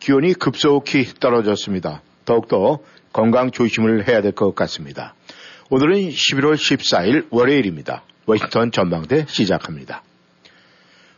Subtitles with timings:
[0.00, 2.02] 기온이 급속히 떨어졌습니다.
[2.24, 2.80] 더욱더
[3.12, 5.14] 건강 조심을 해야 될 것 같습니다.
[5.70, 8.02] 오늘은 11월 14일 월요일입니다.
[8.26, 10.02] 워싱턴 전망대 시작합니다.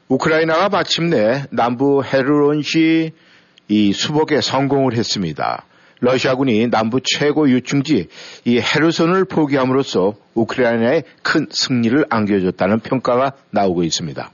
[0.09, 3.13] 우크라이나가 마침내 남부 헤르론시
[3.69, 5.65] 이 수복에 성공을 했습니다.
[6.01, 8.09] 러시아군이 남부 최고 유충지
[8.45, 14.33] 이 헤르손을 포기함으로써 우크라이나에 큰 승리를 안겨줬다는 평가가 나오고 있습니다.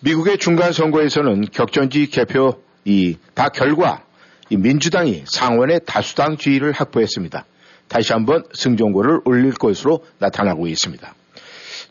[0.00, 4.02] 미국의 중간 선거에서는 격전지 개표 이 다 결과
[4.50, 7.44] 이 민주당이 상원의 다수당 지위를 확보했습니다.
[7.88, 11.14] 다시 한번 승전고를 올릴 것으로 나타나고 있습니다.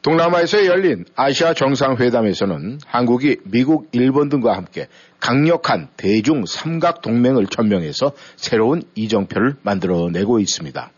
[0.02, 4.88] 동남아에서 열린 아시아 정상회담에서는 한국이 미국, 일본 등과 함께
[5.20, 10.92] 강력한 대중 삼각 동맹을 천명해서 새로운 이정표를 만들어내고 있습니다.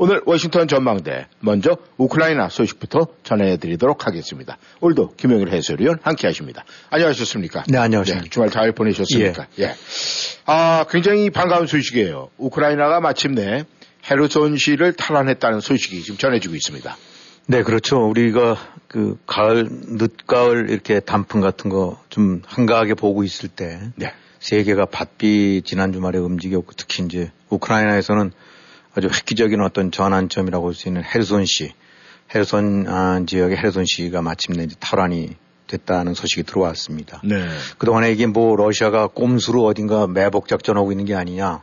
[0.00, 4.56] 오늘 워싱턴 전망대 먼저 우크라이나 소식부터 전해드리도록 하겠습니다.
[4.80, 6.64] 오늘도 김영일 해설위원 함께하십니다.
[6.90, 7.64] 안녕하셨습니까?
[7.68, 8.24] 네, 안녕하십니까.
[8.24, 9.46] 네, 주말 잘 보내셨습니까?
[9.58, 9.64] 예.
[9.64, 9.74] 예.
[10.46, 12.30] 아, 굉장히 반가운 소식이에요.
[12.38, 13.64] 우크라이나가 마침내
[14.08, 16.96] 헤르손시를 탈환했다는 소식이 지금 전해지고 있습니다.
[17.46, 17.96] 네, 그렇죠.
[18.08, 24.12] 우리가 그 가을, 늦가을 이렇게 단풍 같은 거 좀 한가하게 보고 있을 때 네.
[24.40, 28.32] 세계가 바삐 지난 주말에 움직였고 특히 이제 우크라이나에서는
[28.94, 31.72] 아주 획기적인 어떤 전환점이라고 할 수 있는 헤르손시,
[32.34, 35.36] 헤르손 아, 지역의 헤르손시가 마침내 이제 탈환이
[35.66, 37.20] 됐다는 소식이 들어왔습니다.
[37.24, 37.46] 네.
[37.78, 41.62] 그동안에 이게 뭐 러시아가 꼼수로 어딘가 매복 작전하고 있는 게 아니냐.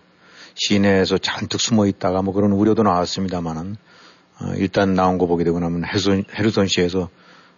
[0.56, 3.76] 시내에서 잔뜩 숨어 있다가 뭐 그런 우려도 나왔습니다만은
[4.40, 7.10] 어, 일단 나온 거 보게 되고 나면 헤르손, 헤르손시에서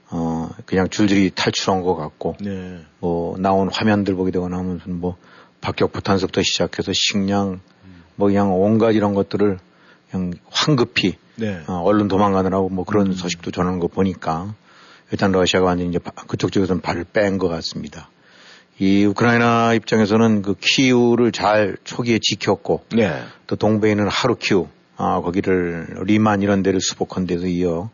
[0.09, 2.79] 어, 그냥 줄줄이 탈출한 것 같고 네.
[2.99, 5.17] 뭐 나온 화면들 보게 되고 나면 뭐
[5.61, 7.61] 박격 부탄석부터 시작해서 식량 음.
[8.17, 9.59] 뭐 그냥 온갖 이런 것들을
[10.11, 11.61] 그냥 황급히 네.
[11.67, 13.13] 어, 얼른 도망가느라고 뭐 그런 음.
[13.13, 14.53] 소식도 전하는 거 보니까
[15.11, 18.09] 일단 러시아가 완전히 이제 그쪽 쪽에서는 발을 뺀 것 같습니다.
[18.79, 23.23] 이 우크라이나 입장에서는 그 키우를 잘 초기에 지켰고 네.
[23.47, 23.55] 또
[23.88, 24.67] 있는 하루키우
[24.97, 27.89] 아, 거기를 리만 이런 데를 수복한 데서 이어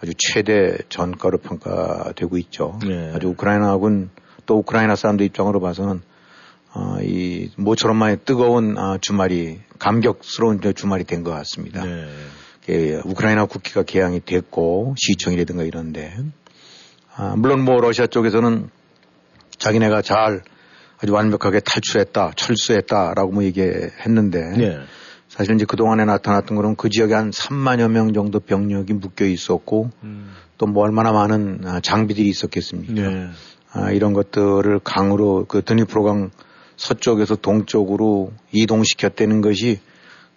[0.00, 2.78] 아주 최대 전가로 평가되고 있죠.
[2.86, 3.12] 네.
[3.14, 4.10] 아주 우크라이나군
[4.46, 6.02] 또 우크라이나 사람들 입장으로 봐서는
[6.78, 11.82] 어, 이 모처럼만의 뜨거운 아, 주말이 감격스러운 주말이 된 것 같습니다.
[11.82, 12.06] 네.
[12.68, 16.14] 예, 우크라이나 국기가 개항이 됐고 시청이라든가 이런데
[17.14, 18.68] 아, 물론 뭐 러시아 쪽에서는
[19.56, 20.42] 자기네가 잘
[20.98, 24.78] 아주 완벽하게 탈출했다, 철수했다라고 뭐 얘기했는데 네.
[25.28, 30.30] 사실 이제 그동안에 나타났던 거는 그 지역에 한 3만여 명 정도 병력이 묶여 있었고 음.
[30.58, 32.92] 또뭐 얼마나 많은 아, 장비들이 있었겠습니까.
[32.92, 33.28] 네.
[33.72, 36.30] 아, 이런 것들을 강으로 그 드니프로강
[36.76, 39.80] 서쪽에서 동쪽으로 이동시켰다는 것이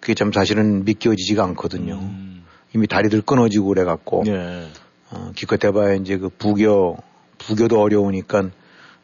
[0.00, 1.94] 그게 참 사실은 믿겨지지가 않거든요.
[1.94, 2.44] 음.
[2.74, 4.68] 이미 다리들 끊어지고 그래갖고 네.
[5.10, 6.96] 어, 기껏 해봐야 이제 그 부교
[7.38, 8.50] 부교도 어려우니까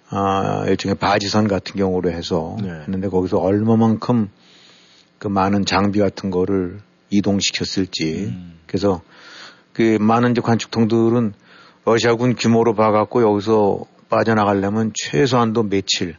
[0.09, 2.71] 아, 일종의 바지선 같은 경우로 해서 네.
[2.71, 4.31] 했는데 거기서 얼마만큼
[5.19, 6.79] 그 많은 장비 같은 거를
[7.11, 8.59] 이동시켰을지 음.
[8.67, 9.03] 그래서
[9.73, 11.35] 그 많은 이제 관측통들은
[11.85, 16.17] 러시아군 규모로 봐갖고 여기서 빠져나가려면 최소한도 며칠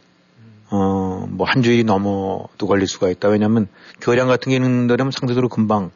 [0.70, 3.28] 어, 뭐 한 주일이 넘어도 걸릴 수가 있다.
[3.28, 3.68] 왜냐하면
[4.00, 5.90] 교량 같은 게 있는 데라면 상대적으로 금방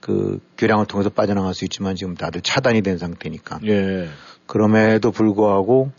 [0.00, 3.60] 그 교량을 통해서 빠져나갈 수 있지만 지금 다들 차단이 된 상태니까.
[3.66, 4.08] 예.
[4.46, 5.92] 그럼에도 불구하고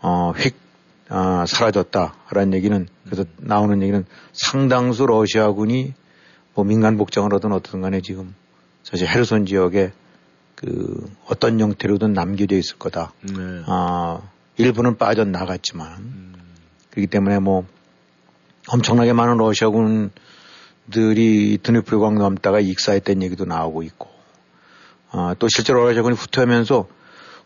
[0.00, 0.54] 어, 휙
[1.08, 5.94] 아, 사라졌다라는 얘기는 그래서 나오는 얘기는 상당수 러시아군이
[6.54, 8.34] 뭐 민간 복장을 하든 어떤 간에 지금
[8.84, 9.90] 사실 헤르손 지역에
[10.54, 13.12] 그 어떤 형태로든 남겨져 있을 거다.
[13.22, 13.62] 네.
[13.66, 14.20] 아,
[14.56, 16.29] 일부는 빠져나갔지만 음.
[16.90, 17.64] 그렇기 때문에 뭐
[18.68, 20.10] 엄청나게 많은 러시아군들이
[21.62, 24.08] 드니프르강 넘다가 익사했다는 얘기도 나오고 있고
[25.10, 26.86] 아, 또 실제로 러시아군이 후퇴하면서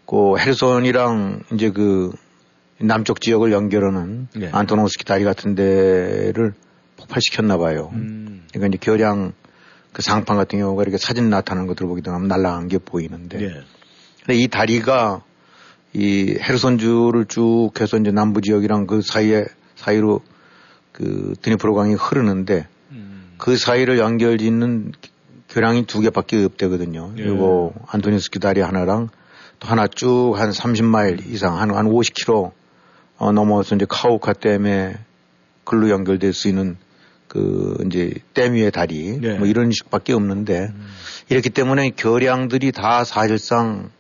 [0.07, 2.13] 그 헤르손이랑 이제 그
[2.79, 4.51] 남쪽 지역을 연결하는 네.
[4.53, 6.53] 안토노스키 다리 같은 데를
[6.97, 7.91] 폭발시켰나 봐요.
[7.95, 8.47] 음.
[8.53, 9.33] 그러니까 이제 교량
[9.93, 13.39] 그 상판 같은 경우가 이렇게 사진 나타나는 것들을 보기도 하면 날아간 게 보이는데.
[13.39, 13.61] 네.
[14.21, 15.23] 근데 이 다리가
[15.95, 19.45] 이 헤르손주를 쭉 해서 이제 남부 지역이랑 그 사이에
[19.77, 20.21] 사이로
[20.93, 23.33] 그 드니프로강이 흐르는데 음.
[23.39, 24.93] 그 사이를 연결 짓는
[25.49, 27.13] 교량이 두 개밖에 없대거든요.
[27.17, 27.23] 예.
[27.23, 29.09] 그리고 안토니스키 다리 하나랑
[29.61, 32.53] 또 하나 쭉 한 30마일 이상 한, 한 50km
[33.19, 34.97] 어, 넘어서 이제 카우카 댐에
[35.63, 36.77] 글로 연결될 수 있는
[37.29, 39.39] 그 이제 댐 위의 다리 네.
[39.39, 40.87] 뭐 이런 식밖에 없는데 음.
[41.29, 43.91] 이렇기 때문에 결량들이 다 사실상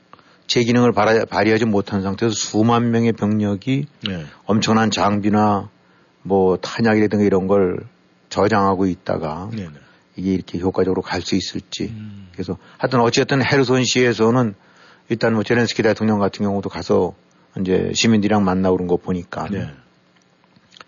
[0.46, 4.24] 제 기능을 발휘하지 못한 상태에서 수만 명의 병력이 네.
[4.44, 5.70] 엄청난 장비나
[6.22, 7.78] 뭐 탄약이라든가 이런 걸
[8.28, 9.70] 저장하고 있다가 네 네.
[10.16, 11.84] 이게 이렇게 효과적으로 갈 수 있을지.
[11.84, 12.28] 음.
[12.32, 14.54] 그래서 하여튼 어쨌든 헤르손시에서는
[15.08, 17.14] 일단 뭐 제렌스키 대통령 같은 경우도 가서
[17.60, 19.70] 이제 시민들이랑 만나고 그런 거 보니까 네.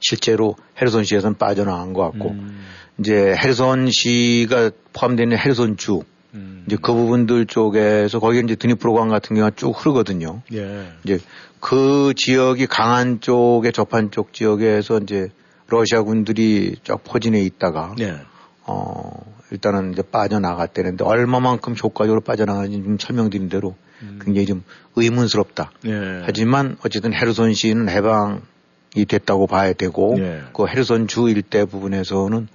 [0.01, 2.65] 실제로 헤르손시에서는 빠져나간 것 같고 음.
[2.99, 6.03] 이제 헤르손시가 포함되는 헤르손주
[6.37, 6.65] 음.
[6.67, 10.43] 이제 그 부분들 쪽에서 거기 이제 드니프로강 같은 경우가 쭉 흐르거든요.
[10.53, 10.93] 예.
[11.05, 11.19] 이제
[11.61, 15.31] 그 지역이 강한 쪽에 접한 쪽 지역에서 이제
[15.69, 18.21] 러시아 군들이 쫙 포진해 있다가 예.
[18.67, 24.21] 어 일단은 이제 빠져나갔다는데 얼마만큼 효과적으로 빠져나가는지 좀 설명드린 대로 음.
[24.23, 24.63] 굉장히 좀
[24.95, 25.73] 의문스럽다.
[25.87, 26.23] 예.
[26.25, 30.43] 하지만 어쨌든 헤르손 시는 해방이 됐다고 봐야 되고 예.
[30.53, 32.49] 그 헤르손 주 일대 부분에서는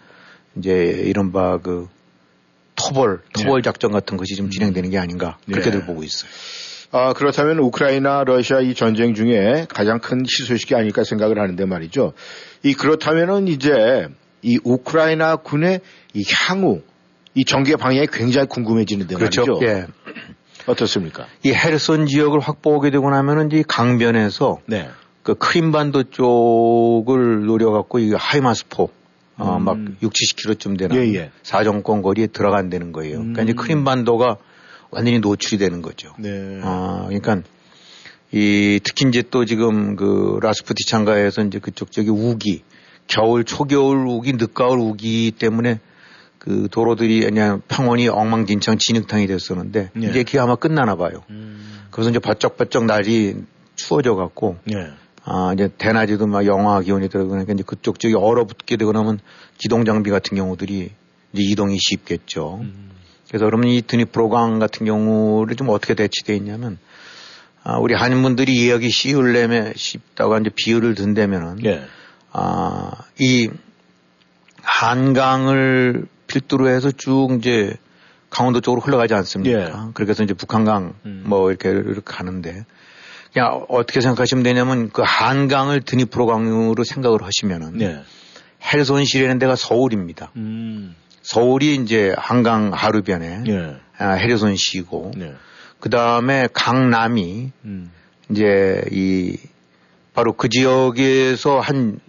[0.57, 1.88] 이제 이른바 그
[2.76, 3.66] 토벌, 토벌 네.
[3.66, 5.86] 작전 같은 것이 좀 진행되는 게 아닌가 그렇게들 네.
[5.86, 6.30] 보고 있어요.
[6.94, 12.14] 아, 그렇다면 우크라이나 러시아 이 전쟁 중에 가장 큰 희소식이 아닐까 생각을 하는데 말이죠.
[12.64, 14.08] 이 그렇다면은 이제
[14.42, 15.80] 이 우크라이나 군의
[16.14, 16.82] 이 향후
[17.34, 19.46] 이 전개 방향이 굉장히 궁금해지는데 그렇죠.
[19.46, 19.66] 말이죠.
[19.66, 19.88] 예.
[20.66, 21.28] 어떻습니까?
[21.44, 24.90] 이 헤르손 지역을 확보하게 되고 나면은 이제 강변에서 네.
[25.24, 28.90] 그 크림반도 쪽을 노려갖고 이 하이마스포
[29.42, 29.66] 어, 음.
[29.66, 31.32] 막 6, 70km쯤 되는 예, 예.
[31.44, 33.18] 사정권 거리에 들어간다는 거예요.
[33.18, 33.34] 음.
[33.34, 34.38] 그러니까 이제 크림반도가
[34.92, 36.14] 완전히 노출이 되는 거죠.
[36.20, 36.60] 네.
[36.64, 37.42] 어, 그러니까
[38.32, 42.64] 이 특히 이제 또 지금 그 라스푸티 창가에서 이제 그쪽 저기 우기
[43.08, 45.80] 겨울 초겨울 우기 늦가을 우기 때문에
[46.38, 50.08] 그 도로들이 그냥 평원이 엉망진창 진흙탕이 됐었는데 예.
[50.08, 51.24] 이제 그게 아마 끝나나 봐요.
[51.30, 51.82] 음.
[51.92, 53.36] 그래서 이제 바쩍바쩍 날이
[53.76, 54.92] 추워져 갖고 예.
[55.24, 59.20] 아, 이제 대낮에도 막 영하 기온이 들어가니까 이제 그쪽 쪽이 얼어붙게 되고 나면
[59.58, 60.92] 기동 장비 같은 경우들이
[61.34, 62.60] 이제 이동이 쉽겠죠.
[62.62, 62.92] 음.
[63.28, 66.80] 그래서 그러면 이 드니프로강 같은 경우를 좀 어떻게 대치되어 있냐면
[67.64, 71.84] 아, 우리 한인분들이 이야기 쉬울래매 쉽다고 이제 비유를 든다면은 예.
[72.32, 73.50] 아, 이
[74.64, 77.76] 한강을 필두로 해서 쭉 이제
[78.30, 79.60] 강원도 쪽으로 흘러가지 않습니까?
[79.60, 79.92] 예.
[79.94, 81.24] 그래서 이제 북한강 음.
[81.26, 82.66] 뭐 이렇게, 이렇게 가는데
[83.33, 88.01] 그냥 어떻게 생각하시면 되냐면 그 한강을 드니프로 강으로 생각을 하시면은 네.
[88.74, 90.31] 헬손시라는 데가 서울입니다.
[90.36, 90.95] 음.
[91.22, 93.75] 서울이 이제 한강 하루변에 네.
[93.98, 95.33] 아, 헤르손시고 네.
[95.80, 97.92] 그 다음에 강남이 음.
[98.30, 99.38] 이제 이
[100.13, 102.00] 바로 그 지역에서 한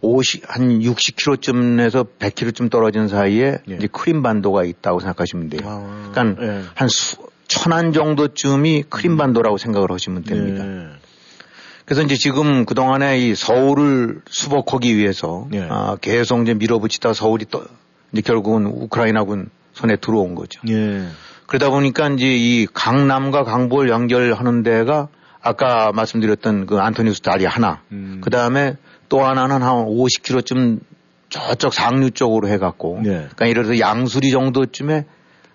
[0.00, 3.74] 50, 한 60km쯤에서 100km쯤 떨어진 사이에 예.
[3.74, 5.60] 이제 크림반도가 있다고 생각하시면 돼요.
[5.64, 6.62] 아, 그러니까 예.
[6.74, 7.16] 한 수,
[7.48, 10.64] 천안 정도쯤이 크림반도라고 생각을 하시면 됩니다.
[10.64, 10.86] 네.
[11.84, 15.66] 그래서 이제 지금 그동안에 이 서울을 수복하기 위해서 네.
[15.68, 17.64] 아, 계속 이제 밀어붙이다 서울이 또
[18.12, 20.60] 이제 결국은 우크라이나군 손에 들어온 거죠.
[20.64, 21.06] 네.
[21.46, 25.08] 그러다 보니까 이제 이 강남과 강북을 연결하는 데가
[25.42, 28.20] 아까 말씀드렸던 그 안토니우스 다리 하나, 음.
[28.22, 28.76] 그 다음에
[29.08, 30.80] 또 하나는 한 50km쯤
[31.28, 33.10] 저쪽 상류 쪽으로 해갖고, 네.
[33.10, 35.04] 그러니까 예를 들어서 양수리 정도쯤에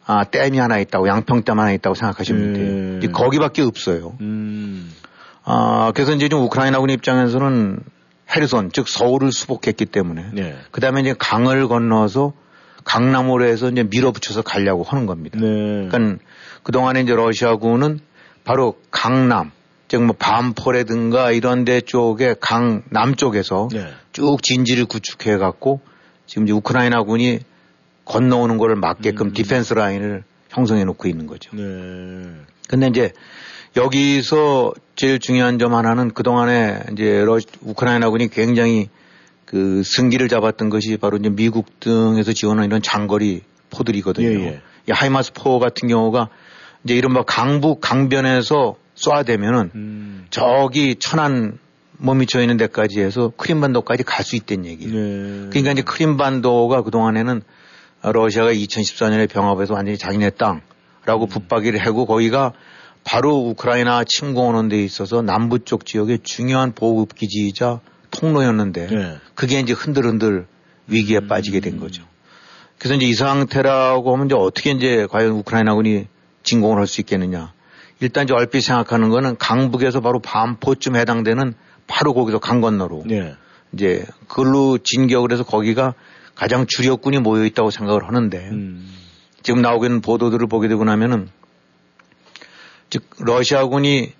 [0.07, 2.65] 아, 댐이 하나 있다고, 양평댐 하나 있다고 생각하시면 돼요.
[2.65, 2.99] 음.
[2.99, 4.17] 이제 거기밖에 없어요.
[4.21, 4.89] 음.
[5.43, 7.79] 아, 그래서 이제 좀 우크라이나군 입장에서는
[8.35, 10.29] 헤르손, 즉 서울을 수복했기 때문에.
[10.33, 10.55] 네.
[10.71, 12.33] 그 다음에 이제 강을 건너서
[12.83, 15.37] 강남으로 해서 이제 밀어붙여서 가려고 하는 겁니다.
[15.39, 15.87] 네.
[15.89, 16.23] 그러니까
[16.63, 17.99] 그동안에 이제 러시아군은
[18.43, 19.51] 바로 강남,
[19.89, 23.87] 즉 뭐 반포라든가 이런 데 쪽에 강 남쪽에서 네.
[24.11, 25.81] 쭉 진지를 구축해 갖고
[26.25, 27.39] 지금 이제 우크라이나군이
[28.07, 29.33] 건너오는 거를 막게끔 음.
[29.33, 31.51] defense line을 형성해 놓고 있는 거죠.
[31.55, 31.63] 네.
[32.69, 33.11] 근데 이제
[33.75, 38.89] 여기서 제일 중요한 점 하나는 그동안에 이제 러 우크라이나군이 굉장히
[39.45, 44.27] 그 승기를 잡았던 것이 바로 이제 미국 등에서 지원한 이런 장거리 포들이거든요.
[44.27, 44.61] 예, 예.
[44.89, 46.29] 이 하이마스 포 같은 경우가
[46.83, 50.25] 이제 이른바 강북 강변에서 쏴대면은 음.
[50.29, 51.59] 저기 천안
[51.97, 54.93] 몸미쳐 있는 데까지 해서 크림반도까지 갈 수 있다는 얘기예요.
[54.93, 55.49] 네.
[55.49, 57.41] 그러니까 이제 크림반도가 그동안에는
[58.11, 61.27] 러시아가 2014년에 병합해서 완전히 자기네 땅라고 음.
[61.27, 62.53] 붙박이를 하고 거기가
[63.03, 67.79] 바로 우크라이나 침공하는 데 있어서 남부 쪽 지역의 중요한 보급 기지이자
[68.11, 69.17] 통로였는데 네.
[69.33, 70.45] 그게 이제 흔들흔들
[70.87, 71.27] 위기에 음.
[71.27, 72.03] 빠지게 된 거죠.
[72.77, 76.07] 그래서 이제 이 상태라고 하면 이제 어떻게 이제 과연 우크라이나군이
[76.43, 77.53] 진공을 할 수 있겠느냐.
[77.99, 81.53] 일단 이제 얼핏 생각하는 거는 강북에서 바로 반포쯤 해당되는
[81.87, 83.35] 바로 거기서 강 건너로 네.
[83.73, 85.93] 이제 그걸로 진격을 해서 거기가
[86.37, 88.93] 가장 주력군이 모여 있다고 생각을 하는데 음.
[89.41, 91.29] 지금 나오고 있는 보도들을 보게 되고 나면은
[92.89, 94.13] 즉 러시아군이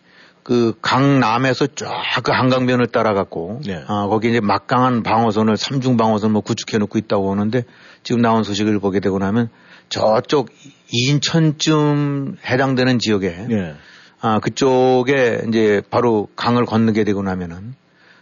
[0.43, 3.83] 그 강남에서 쫙 그 한강변을 따라갔고 네.
[3.87, 7.63] 아, 거기 이제 막강한 방어선을 삼중 방어선 뭐 구축해 놓고 있다고 하는데
[8.01, 9.49] 지금 나온 소식을 보게 되고 나면
[9.89, 10.49] 저쪽
[10.91, 13.75] 인천쯤 해당되는 지역에 네.
[14.19, 17.75] 아, 그쪽에 이제 바로 강을 건너게 되고 나면은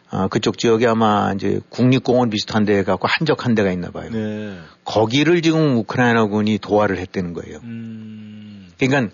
[0.10, 4.10] 아, 그쪽 지역에 아마 이제 국립공원 비슷한 데 갖고 한적한 데가 있나 봐요.
[4.12, 4.58] 네.
[4.84, 7.60] 거기를 지금 우크라이나군이 도하를 했다는 거예요.
[7.64, 8.68] 음...
[8.78, 9.14] 그러니까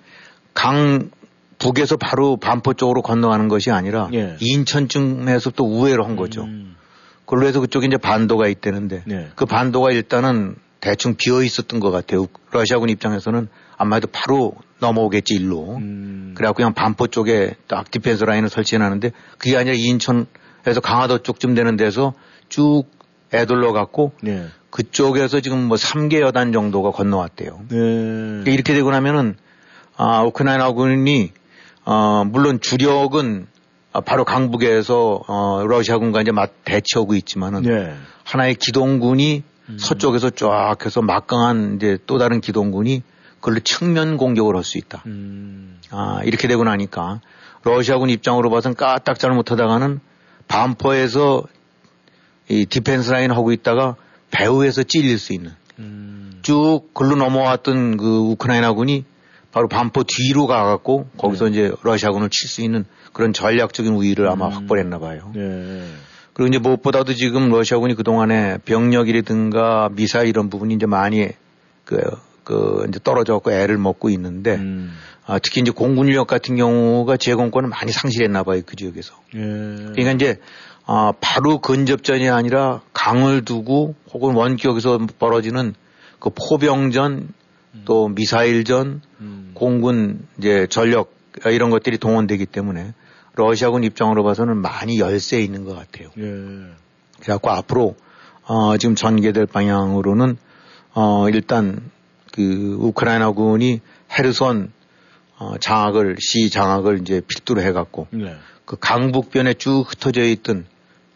[0.53, 1.09] 강
[1.59, 4.35] 북에서 바로 반포 쪽으로 건너가는 것이 아니라 예.
[4.39, 6.41] 인천쯤에서 또 우회로 한 거죠.
[6.43, 6.75] 음.
[7.25, 9.29] 그걸로 해서 그쪽에 이제 반도가 있다는데 네.
[9.35, 12.25] 그 반도가 일단은 대충 비어 있었던 것 같아요.
[12.51, 15.77] 러시아군 입장에서는 아마도 바로 넘어오겠지 일로.
[15.77, 16.33] 음.
[16.35, 20.25] 그래갖고 그냥 반포 쪽에 딱 defense line을 설치해놨는데 그게 아니라 인천
[20.65, 22.13] 에서 강화도 쪽쯤 되는 데서
[22.49, 22.83] 쭉
[23.33, 24.47] 에둘러 갖고 네.
[24.69, 27.61] 그쪽에서 지금 뭐 3개 여단 정도가 건너왔대요.
[27.69, 28.51] 네.
[28.51, 29.35] 이렇게 되고 나면은
[29.97, 31.31] 아, 우크라이나군이
[31.85, 33.47] 어, 물론 주력은
[34.05, 37.93] 바로 강북에서 어, 러시아군과 이제 맞 대치하고 있지만은 네.
[38.23, 39.77] 하나의 기동군이 음.
[39.79, 43.03] 서쪽에서 쫙 해서 막강한 이제 또 다른 기동군이
[43.39, 45.01] 그걸로 측면 공격을 할 수 있다.
[45.07, 45.79] 음.
[45.89, 47.19] 아, 이렇게 되고 나니까
[47.63, 49.99] 러시아군 입장으로 봐서는 까딱 잘못하다가는
[50.51, 51.43] 반포에서
[52.49, 53.95] 이 defense line 하고 있다가
[54.31, 56.39] 배후에서 찔릴 수 있는 음.
[56.41, 59.05] 쭉 글로 넘어왔던 그 우크라이나군이
[59.53, 61.51] 바로 반포 뒤로 가갖고 거기서 네.
[61.51, 64.51] 이제 러시아군을 칠 수 있는 그런 전략적인 우위를 아마 음.
[64.51, 65.31] 확보했나 봐요.
[65.33, 65.85] 네.
[66.33, 71.29] 그리고 이제 무엇보다도 지금 러시아군이 그동안에 병력이라든가 미사일 이런 부분이 이제 많이
[71.85, 71.97] 그,
[72.43, 74.91] 그 이제 떨어져갖고 애를 먹고 있는데 음.
[75.25, 79.13] 아, 특히 이제 공군 인력 같은 경우가 제공권을 많이 상실했나 봐요 그 지역에서.
[79.35, 79.39] 예.
[79.39, 80.39] 그러니까 이제
[80.85, 85.73] 아, 바로 근접전이 아니라 강을 두고 혹은 원격에서 벌어지는
[86.19, 87.29] 그 포병전
[87.73, 87.81] 음.
[87.85, 89.51] 또 미사일전, 음.
[89.53, 91.13] 공군 이제 전력
[91.45, 92.93] 이런 것들이 동원되기 때문에
[93.35, 96.09] 러시아군 입장으로 봐서는 많이 열세 있는 것 같아요.
[96.17, 96.73] 예.
[97.21, 97.95] 그래갖고 앞으로
[98.43, 100.37] 어, 지금 전개될 방향으로는
[100.93, 101.89] 어, 일단
[102.33, 103.79] 그 우크라이나군이
[104.17, 104.71] 헤르손
[105.41, 108.35] 어, 장악을 시 장악을 이제 필두로 해갖고 네.
[108.63, 110.65] 그 강북변에 쭉 흩어져 있던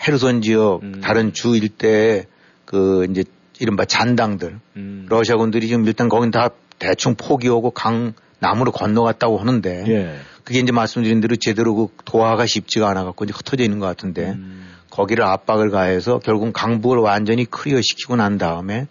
[0.05, 0.99] 헤르손 지역 음.
[0.99, 2.25] 다른 주 일대에
[2.65, 3.23] 그 이제
[3.59, 5.05] 이른바 잔당들 음.
[5.09, 10.15] 러시아군들이 지금 일단 거긴 다 대충 포기하고 강 남으로 건너갔다고 하는데 예.
[10.43, 14.31] 그게 이제 말씀드린 대로 제대로 그 도하가 쉽지가 않아 갖고 이제 흩어져 있는 것 같은데
[14.31, 14.65] 음.
[14.89, 18.87] 거기를 압박을 가해서 결국 강북을 완전히 clear 시키고 난 다음에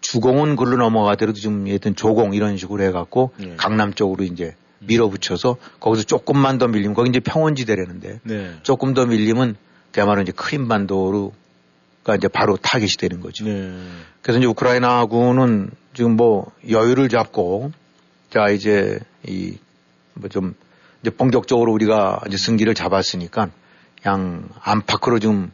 [0.00, 3.54] 주공은 글로 넘어가더라도 좀 예든 조공 이런 식으로 해갖고 예.
[3.56, 8.54] 강남 쪽으로 이제 밀어붙여서 거기서 조금만 더 밀리면 거기 이제 평원지대라는데 네.
[8.62, 9.56] 조금 더 밀리면
[9.92, 11.32] 그야말로 이제 크림반도로
[12.04, 13.44] 가 이제 바로 타깃이 되는 거죠.
[13.44, 13.72] 네.
[14.20, 17.72] 그래서 이제 우크라이나군은 지금 뭐 여유를 잡고
[18.30, 19.56] 자 이제 이
[20.14, 20.54] 뭐 좀
[21.02, 23.50] 이제 본격적으로 우리가 이제 승기를 잡았으니까
[24.02, 25.52] 그냥 안팎으로 좀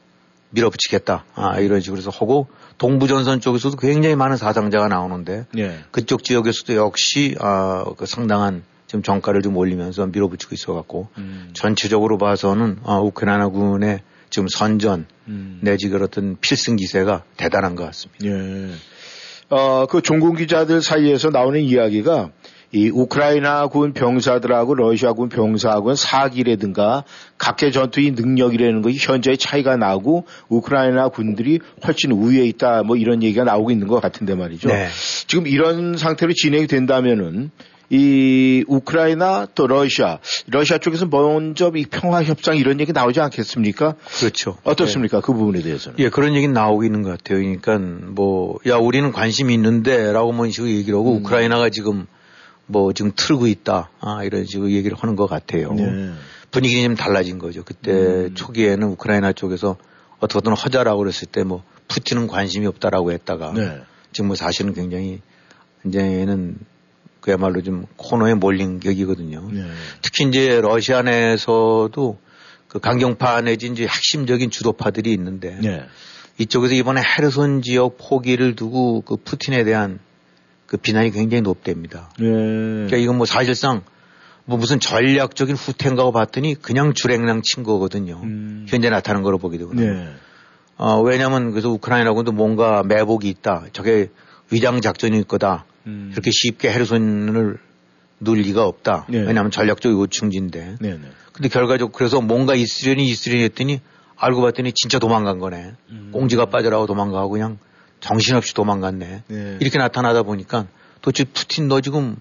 [0.50, 1.24] 밀어붙이겠다.
[1.34, 5.78] 아, 이런 식으로 해서 하고 동부전선 쪽에서도 굉장히 많은 사상자가 나오는데 네.
[5.90, 11.50] 그쪽 지역에서도 역시 아, 그 상당한 지금 정가를 좀 올리면서 밀어붙이고 있어 갖고 음.
[11.52, 15.60] 전체적으로 봐서는 아, 우크라이나군의 지금 선전 음.
[15.62, 18.26] 내지 그렇던 필승 기세가 대단한 것 같습니다.
[18.26, 18.72] 예.
[19.48, 22.30] 어, 그 종군 기자들 사이에서 나오는 이야기가
[22.72, 27.04] 이 우크라이나군 병사들하고 러시아군 병사하고는 사기라든가
[27.38, 33.44] 각계 전투의 능력이라는 것이 현재의 차이가 나고 우크라이나 군들이 훨씬 우위에 있다 뭐 이런 얘기가
[33.44, 34.68] 나오고 있는 것 같은데 말이죠.
[34.68, 34.88] 네.
[35.28, 37.52] 지금 이런 상태로 진행이 된다면은
[37.90, 43.96] 이 우크라이나 또 러시아, 러시아 쪽에서 먼저 이 평화 협상 이런 얘기 나오지 않겠습니까?
[44.20, 44.56] 그렇죠.
[44.62, 45.18] 어떻습니까?
[45.18, 45.22] 네.
[45.26, 45.98] 그 부분에 대해서는.
[45.98, 47.38] 예, 그런 얘기 나오고 있는 것 같아요.
[47.38, 51.16] 그러니까 뭐, 야, 우리는 관심이 있는데 라고 뭐 식으로 얘기를 하고 음.
[51.18, 52.06] 우크라이나가 지금
[52.66, 53.90] 뭐 지금 틀고 있다.
[54.00, 55.72] 아, 이런 식으로 얘기를 하는 것 같아요.
[55.72, 56.12] 네.
[56.52, 57.64] 분위기는 좀 달라진 거죠.
[57.64, 58.34] 그때 음.
[58.34, 59.76] 초기에는 우크라이나 쪽에서
[60.20, 63.80] 어떻게든 허자라고 그랬을 때 뭐 푸틴은 관심이 없다라고 했다가 네.
[64.12, 65.20] 지금 뭐 사실은 굉장히
[65.84, 66.56] 이제는
[67.20, 69.48] 그야말로 좀 코너에 몰린 격이거든요.
[69.52, 69.66] 네.
[70.02, 72.18] 특히 이제 러시아 내에서도
[72.68, 75.82] 그 강경파 내지 이제 핵심적인 주도파들이 있는데 네.
[76.38, 79.98] 이쪽에서 이번에 헤르손 지역 포기를 두고 그 푸틴에 대한
[80.66, 82.10] 그 비난이 굉장히 높답니다.
[82.18, 82.26] 네.
[82.26, 83.82] 그러니까 이건 뭐 사실상
[84.44, 88.20] 뭐 무슨 전략적인 후퇴인가 봤더니 그냥 주랭랑 친 거거든요.
[88.22, 88.66] 음.
[88.68, 89.92] 현재 나타난 거로 보게 되거든요.
[89.92, 90.08] 네.
[90.76, 93.66] 어, 왜냐면 그래서 우크라이나군도 뭔가 매복이 있다.
[93.72, 94.10] 저게
[94.50, 95.66] 위장 작전일 거다.
[95.86, 96.08] 음.
[96.12, 97.58] 그렇게 쉽게 헤르손을
[98.20, 99.06] 누을 리가 없다.
[99.08, 99.18] 네.
[99.20, 100.76] 왜냐하면 전략적 요충지인데.
[100.80, 101.00] 네, 네.
[101.32, 103.80] 근데 결과적으로 그래서 뭔가 있으려니 있으려니 했더니
[104.16, 105.72] 알고 봤더니 진짜 도망간 거네.
[105.90, 106.10] 음.
[106.12, 107.58] 꽁지가 빠져라고 도망가고 그냥
[108.00, 109.22] 정신없이 도망갔네.
[109.26, 109.58] 네.
[109.60, 110.66] 이렇게 나타나다 보니까
[111.00, 112.16] 도대체 푸틴 너 지금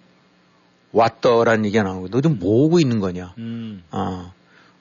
[0.92, 3.34] 왔더라는 얘기가 나오고 너 지금 뭐하고 있는 거냐.
[3.38, 3.84] 음.
[3.92, 4.32] 어.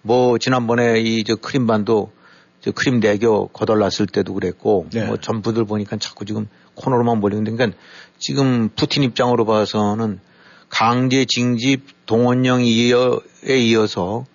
[0.03, 2.13] 뭐 지난번에 이 저 크림반도
[2.61, 5.05] 저 크림 대교 거덜났을 때도 그랬고 네.
[5.07, 7.79] 뭐 전부들 보니까 자꾸 지금 코너로만 몰리는데 그러니까
[8.19, 10.21] 지금 푸틴 입장으로 봐서는
[10.69, 14.27] 강제 징집 동원령에 이어서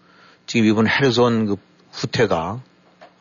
[0.45, 1.55] 지금 이번 헤르손 그
[1.91, 2.61] 후퇴가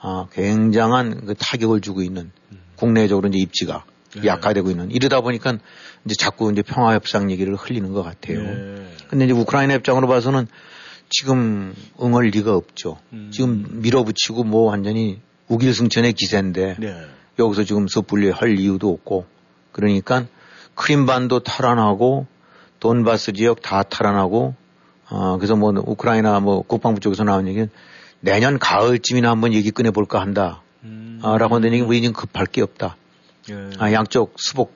[0.00, 2.33] 아, 굉장한 그 타격을 주고 있는
[2.76, 3.85] 국내적으로 이제 입지가
[4.17, 4.26] 네.
[4.26, 5.59] 약화되고 있는 이러다 보니까
[6.05, 8.43] 이제 자꾸 이제 평화 협상 얘기를 흘리는 것 같아요.
[8.43, 8.87] 네.
[9.09, 10.49] 근데 이제 우크라이나 입장으로 봐서는
[11.09, 12.99] 지금 응할 리가 없죠.
[13.12, 13.31] 음.
[13.33, 17.07] 지금 밀어붙이고 뭐 완전히 우길승천의 기세인데 네.
[17.38, 19.26] 여기서 지금 섣불리 할 이유도 없고
[19.72, 20.26] 그러니까
[20.74, 22.26] 크림반도 탈환하고
[22.80, 24.54] 돈바스 지역 다 탈환하고
[25.08, 27.70] 어 그래서 뭐 우크라이나 뭐 국방부 쪽에서 나온 얘기는
[28.20, 30.62] 내년 가을쯤이나 한번 얘기 꺼내볼까 한다.
[30.84, 31.20] 음.
[31.22, 32.96] 아, 라고 하는 얘기 우리 지금 급할 게 없다.
[33.50, 33.70] 예.
[33.78, 34.74] 아, 양쪽 수복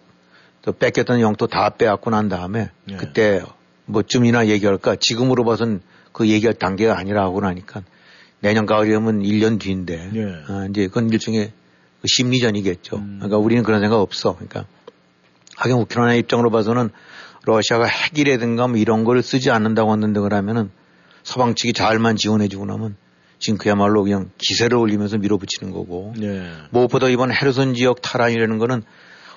[0.63, 2.97] 또 뺏겼던 영토 다 빼앗고 난 다음에 예.
[2.97, 3.43] 그때
[3.87, 5.81] 뭐쯤이나 얘기할까 지금으로 봐선
[6.13, 7.83] 그 얘기할 단계가 아니라고 나니까
[8.41, 10.25] 내년 가을이면 1년 뒤인데 예.
[10.49, 11.53] 아, 이제 그건 일종의
[12.01, 12.97] 그 심리전이겠죠.
[12.97, 13.17] 음.
[13.19, 14.35] 그러니까 우리는 그런 생각 없어.
[14.35, 14.67] 그러니까
[15.57, 16.91] 하긴 우크라이나 입장으로 봐서는
[17.45, 20.71] 러시아가 핵이라든가 뭐 이런 걸 쓰지 않는다고 했는데 그러면은
[21.23, 22.97] 서방 측이 잘만 지원해주고 나면
[23.39, 26.15] 지금 그야말로 그냥 기세를 올리면서 밀어붙이는 거고.
[26.17, 26.51] 네.
[26.71, 28.83] 무엇보다 이번 헤르손 지역 탈환이라는 거는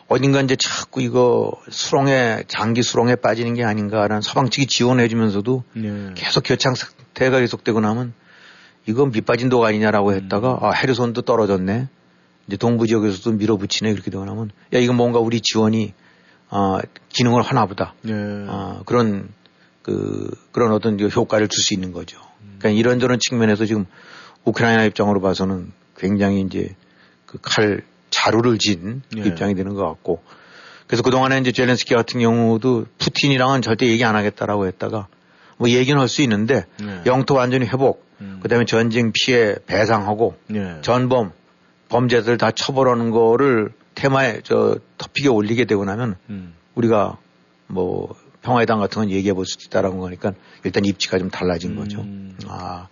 [0.08, 6.10] 어딘가 이제 자꾸 이거 수렁에 장기 수렁에 빠지는 게 아닌가라는 서방 측이 지원해 주면서도 네.
[6.16, 8.13] 계속 교창 상태가 계속되고 나면
[8.88, 10.63] 이건 밑빠진 독 아니냐라고 했다가 음.
[10.63, 11.89] 아 헤르손도 떨어졌네.
[12.50, 15.94] 이제 동부 지역에서도 밀어붙이네 그렇게 되고 나면 야 이건 뭔가 우리 지원이
[16.50, 16.79] 아
[17.10, 17.94] 기능을 하나 보다.
[18.01, 18.12] 네.
[18.48, 19.29] 아 그런
[19.84, 22.20] 그 그런 어떤 효과를 줄 수 있는 거죠.
[22.58, 23.86] 그러니까 이런저런 측면에서 지금
[24.46, 26.75] 우크라이나 입장으로 봐서는 굉장히 이제
[27.27, 29.22] 그 칼 자루를 진 예.
[29.22, 30.24] 입장이 되는 것 같고
[30.88, 35.08] 그래서 그동안에 이제 젤렌스키 같은 경우도 푸틴이랑은 절대 얘기 안 하겠다라고 했다가
[35.58, 37.03] 뭐 얘기는 할 수 있는데 예.
[37.06, 38.39] 영토 완전히 회복 음.
[38.41, 40.77] 그다음에 전쟁 피해 배상하고 예.
[40.82, 41.32] 전범
[41.89, 46.53] 범죄들 다 처벌하는 거를 테마에 저 토픽에 올리게 되고 나면 음.
[46.75, 47.17] 우리가
[47.67, 51.99] 뭐 평화회담 같은 건 얘기해 볼 수 있다라는 거니까 일단 입지가 좀 달라진 거죠.
[52.02, 52.38] 음.
[52.47, 52.88] 아.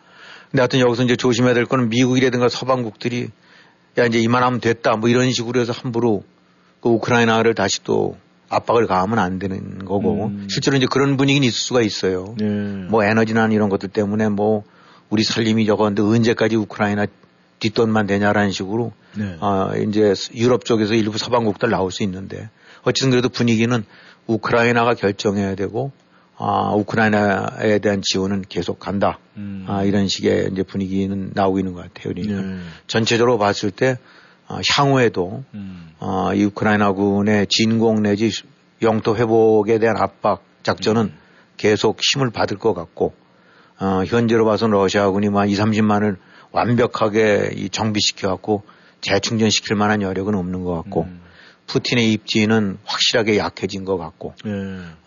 [0.51, 3.29] 근데 하여튼 여기서 이제 조심해야 될 거는 미국이라든가 서방국들이
[3.97, 4.95] 야, 이제 이만하면 됐다.
[4.97, 6.23] 뭐 이런 식으로 해서 함부로
[6.81, 8.17] 그 우크라이나를 다시 또
[8.49, 10.47] 압박을 가하면 안 되는 거고 음.
[10.49, 12.35] 실제로 이제 그런 분위기는 있을 수가 있어요.
[12.37, 12.45] 네.
[12.45, 14.63] 뭐 에너지나 이런 것들 때문에 뭐
[15.09, 17.07] 우리 살림이 적었는데 언제까지 우크라이나
[17.59, 19.37] 뒷돈만 되냐라는 식으로 네.
[19.39, 22.49] 아 이제 유럽 쪽에서 일부 서방국들 나올 수 있는데
[22.83, 23.83] 어쨌든 그래도 분위기는
[24.27, 25.91] 우크라이나가 결정해야 되고
[26.39, 29.17] 아, 우크라이나에 대한 지원은 계속 간다.
[29.37, 29.65] 음.
[29.67, 32.13] 아, 이런 식의 이제 분위기는 나오고 있는 것 같아요.
[32.13, 32.59] 그러니까 네.
[32.85, 33.97] 전체적으로 봤을 때
[34.47, 35.89] 아, 향후에도 음.
[35.99, 38.31] 아, 이 우크라이나군의 진공 내지
[38.83, 41.17] 영토 회복에 대한 압박 작전은 음.
[41.57, 43.13] 계속 힘을 받을 것 같고
[43.79, 46.17] 어, 현재로 봐서 러시아군이 뭐 2, 30만을
[46.51, 48.63] 완벽하게 이 정비시켜 갖고
[49.01, 51.21] 재충전시킬 만한 여력은 없는 것 같고 음.
[51.67, 54.51] 푸틴의 입지는 확실하게 약해진 것 같고 네.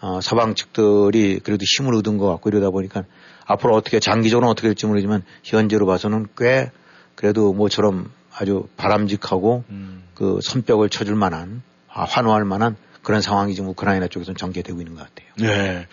[0.00, 3.04] 어, 서방 측들이 그래도 힘을 얻은 것 같고 이러다 보니까
[3.46, 6.70] 앞으로 어떻게 장기적으로 어떻게 될지 모르지만 현재로 봐서는 꽤
[7.14, 10.04] 그래도 뭐처럼 아주 바람직하고 음.
[10.14, 15.06] 그 손뼉을 쳐줄 만한 아, 환호할 만한 그런 상황이 지금 우크라이나 쪽에서는 전개되고 있는 것
[15.06, 15.28] 같아요.
[15.38, 15.86] 네.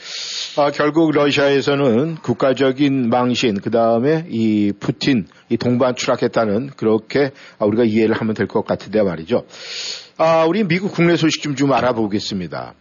[0.58, 8.16] 아, 결국 러시아에서는 국가적인 망신, 그 다음에 이 푸틴, 이 동반 추락했다는 그렇게 우리가 이해를
[8.16, 9.46] 하면 될 것 같은데 말이죠.
[10.18, 12.74] 아, 우리 미국 국내 소식 좀, 좀 알아보겠습니다.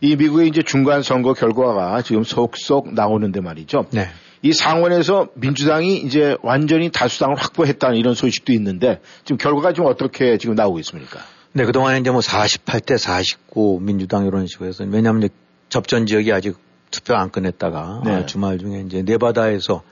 [0.00, 3.86] 이 미국의 이제 중간 선거 결과가 지금 속속 나오는데 말이죠.
[3.90, 4.08] 네.
[4.42, 10.54] 이 상원에서 민주당이 이제 완전히 다수당을 확보했다는 이런 소식도 있는데 지금 결과가 좀 어떻게 지금
[10.54, 11.20] 나오고 있습니까?
[11.56, 15.28] 네, 그동안에 이제 뭐 48대 49 민주당 이런 식으로 해서 왜냐하면
[15.68, 16.56] 접전 지역이 아직
[16.90, 18.10] 투표 안 끝냈다가 네.
[18.12, 19.84] 아, 주말 중에 이제 네바다에서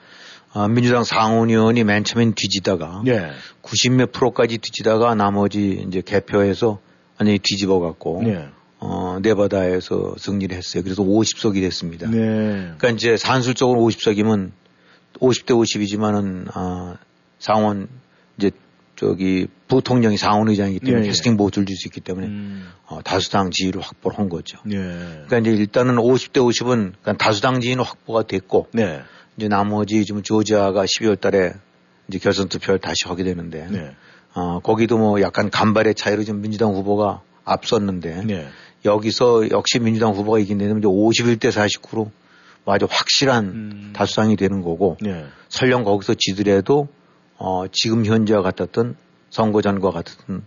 [0.55, 3.31] 아, 민주당 상원의원이 맨 처음엔 뒤지다가 네.
[3.63, 6.81] 90몇 프로까지 뒤지다가 나머지 이제 개표해서
[7.21, 8.49] 완전히 뒤집어 갖고 네.
[8.81, 10.83] 어, 네바다에서 승리를 했어요.
[10.83, 12.11] 그래서 50석이 됐습니다.
[12.11, 12.17] 네.
[12.77, 14.51] 그러니까 이제 산술적으로 50석이면
[15.21, 16.97] 50대 50이지만은 아,
[17.39, 17.89] 상원
[18.37, 18.51] 이제
[19.03, 21.09] 저기 부통령이 상원의장이기 때문에 네.
[21.09, 22.69] 캐스팅 보트를 줄 수 있기 때문에 음.
[22.87, 24.59] 어, 다수당 지위를 확보를 한 거죠.
[24.65, 24.77] 네.
[24.77, 29.01] 그러니까 이제 일단은 50대 50은 그러니까 다수당 지위는 확보가 됐고 네.
[29.37, 31.53] 이제 나머지 지금 조지아가 12월 달에
[32.07, 33.91] 이제 결선 투표를 다시 하게 되는데 네.
[34.35, 38.47] 어, 거기도 뭐 약간 간발의 차이로 좀 민주당 후보가 앞섰는데 네.
[38.85, 42.11] 여기서 역시 민주당 후보가 이긴 데는 이제 51대 49로
[42.65, 43.93] 뭐 아주 확실한 음.
[43.97, 45.25] 다수당이 되는 거고 네.
[45.49, 46.87] 설령 거기서 지더라도
[47.45, 48.95] 어, 지금 현재와 같았던
[49.31, 50.45] 선거 전과 같은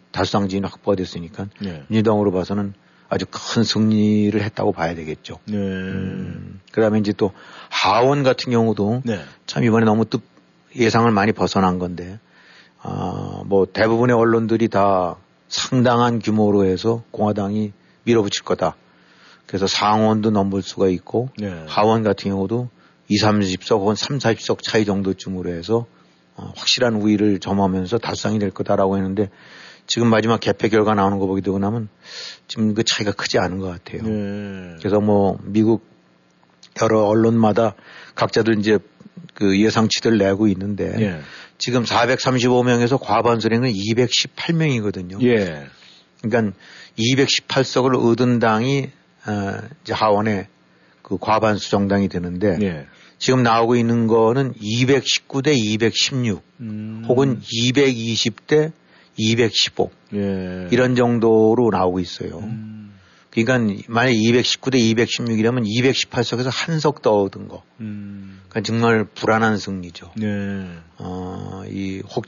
[0.47, 1.83] 지위는 확보가 됐으니까 네.
[1.89, 2.73] 민주당으로 봐서는
[3.09, 5.39] 아주 큰 승리를 했다고 봐야 되겠죠.
[5.45, 5.57] 네.
[5.57, 7.33] 음, 그 다음에 이제 또
[7.69, 9.19] 하원 같은 경우도 네.
[9.45, 10.19] 참 이번에 너무 또
[10.73, 12.17] 예상을 많이 벗어난 건데,
[12.81, 15.17] 아, 뭐 대부분의 언론들이 다
[15.49, 17.73] 상당한 규모로 해서 공화당이
[18.05, 18.77] 밀어붙일 거다.
[19.47, 21.65] 그래서 상원도 넘볼 수가 있고, 네.
[21.67, 22.69] 하원 같은 경우도
[23.09, 25.85] 2, 30석 혹은 3, 40석 차이 정도쯤으로 해서 어,
[26.35, 29.29] 확실한 우위를 점하면서 달성이 될 거다라고 했는데
[29.87, 31.89] 지금 마지막 개표 결과 나오는 거 보게 되고 나면
[32.47, 34.03] 지금 그 차이가 크지 않은 것 같아요.
[34.03, 34.75] 네.
[34.79, 35.85] 그래서 뭐 미국
[36.81, 37.75] 여러 언론마다
[38.15, 38.79] 각자들 이제
[39.33, 41.21] 그 예상치들 내고 있는데 네.
[41.57, 45.21] 지금 435명에서 과반 수령은 218명이거든요.
[45.23, 45.67] 예.
[46.21, 46.57] 그러니까
[46.97, 48.89] 218석을 얻은 당이
[49.27, 50.47] 어, 이제 하원에
[51.01, 52.87] 그 과반수 정당이 되는데 예.
[53.25, 57.03] 지금 나오고 있는 거는 219대 216 음.
[57.07, 58.71] 혹은 220대
[59.17, 60.67] 215 예.
[60.69, 62.37] 이런 정도로 나오고 있어요.
[62.37, 62.93] 음.
[63.31, 67.63] 그러니까 만약 219대 216이라면 218석에서 한 석 더 얻은 거.
[67.79, 68.41] 음.
[68.47, 70.11] 그러니까 정말 불안한 승리죠.
[70.17, 70.67] 네.
[70.99, 72.25] 어, 이 혹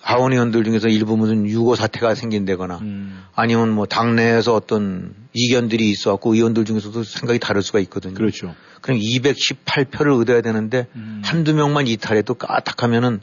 [0.00, 3.22] 하원 의원들 중에서 일부 무슨 유고 사태가 생긴다거나 음.
[3.34, 8.14] 아니면 뭐 당내에서 어떤 이견들이 있어 갖고 의원들 중에서도 생각이 다를 수가 있거든요.
[8.14, 8.54] 그렇죠.
[8.80, 11.20] 그럼 218표를 얻어야 되는데 음.
[11.24, 13.20] 한두 명만 이탈해도 까딱하면은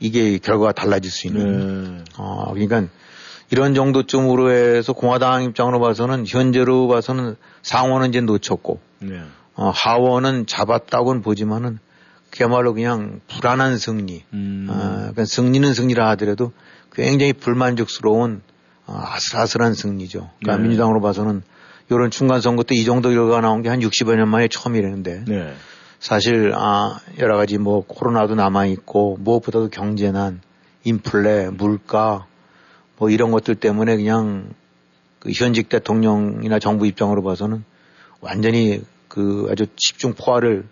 [0.00, 1.98] 이게 결과가 달라질 수 있는.
[1.98, 2.04] 네.
[2.16, 2.84] 어, 그러니까
[3.50, 9.20] 이런 정도쯤으로 해서 공화당 입장으로 봐서는 현재로 봐서는 상원은 이제 놓쳤고 네.
[9.54, 11.78] 어, 하원은 잡았다고는 보지만은
[12.36, 14.24] 그야말로 그냥 불안한 승리.
[14.32, 14.66] 음.
[14.68, 16.52] 어, 그러니까 승리는 승리라 하더라도
[16.92, 18.42] 굉장히 불만족스러운
[18.86, 20.30] 어, 아슬아슬한 승리죠.
[20.40, 20.62] 그러니까 네.
[20.62, 21.42] 민주당으로 봐서는
[21.90, 25.54] 이런 중간 선거 때 이 정도 결과가 나온 게 한 60여 년 만에 처음이라는데 네.
[26.00, 30.40] 사실 아 여러 가지 뭐 코로나도 남아 있고 무엇보다도 경제난,
[30.82, 32.26] 인플레, 물가
[32.98, 34.50] 뭐 이런 것들 때문에 그냥
[35.20, 37.64] 그 현직 대통령이나 정부 입장으로 봐서는
[38.20, 40.66] 완전히 그 아주 집중 포화를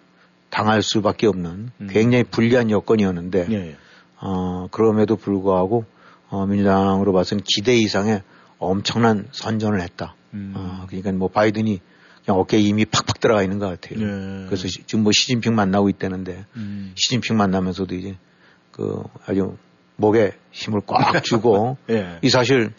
[0.53, 1.89] 당할 수밖에 없는 음.
[1.91, 3.77] 굉장히 불리한 여건이었는데 네.
[4.21, 5.87] 어, 그럼에도 불구하고
[6.29, 8.23] 어, 민주당으로 봐서는 기대 이상의
[8.59, 10.15] 엄청난 선전을 했다.
[10.35, 10.53] 음.
[10.55, 11.81] 어, 그러니까 뭐 바이든이
[12.25, 13.99] 그냥 어깨에 이미 팍팍 들어가 있는 것 같아요.
[13.99, 14.47] 네.
[14.47, 16.93] 그래서 시, 지금 뭐 시진핑 만나고 있다는데 음.
[16.97, 18.17] 시진핑 만나면서도 이제
[18.71, 19.57] 그 아주
[19.97, 22.19] 목에 힘을 꽉 주고 네.
[22.23, 22.73] 이 사실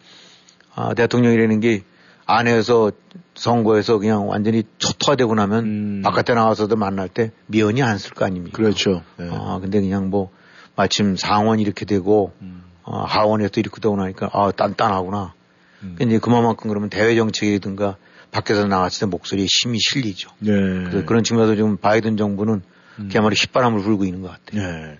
[0.75, 1.81] 아, 대통령이라는 게
[2.25, 2.91] 안에서
[3.35, 6.01] 선거에서 그냥 완전히 초토화되고 나면 음.
[6.03, 8.55] 바깥에 나와서도 만날 때 미연이 안 쓸 거 아닙니까?
[8.57, 9.01] 그렇죠.
[9.17, 9.27] 네.
[9.31, 10.29] 아, 근데 그냥 뭐
[10.75, 12.63] 마침 상원이 이렇게 되고 음.
[12.83, 15.33] 어, 하원에서 이렇게 되고 나니까 아, 단단하구나.
[15.83, 15.95] 음.
[15.97, 17.97] 근데 그만큼 그러면 대외 정책이든가
[18.31, 20.29] 밖에서 나왔을 때 목소리에 힘이 실리죠.
[20.39, 20.51] 네.
[20.51, 22.61] 그래서 그런 측면에서 지금 바이든 정부는
[22.99, 23.09] 음.
[23.11, 24.61] 그야말로 휘바람을 불고 있는 것 같아요.
[24.67, 24.99] 네.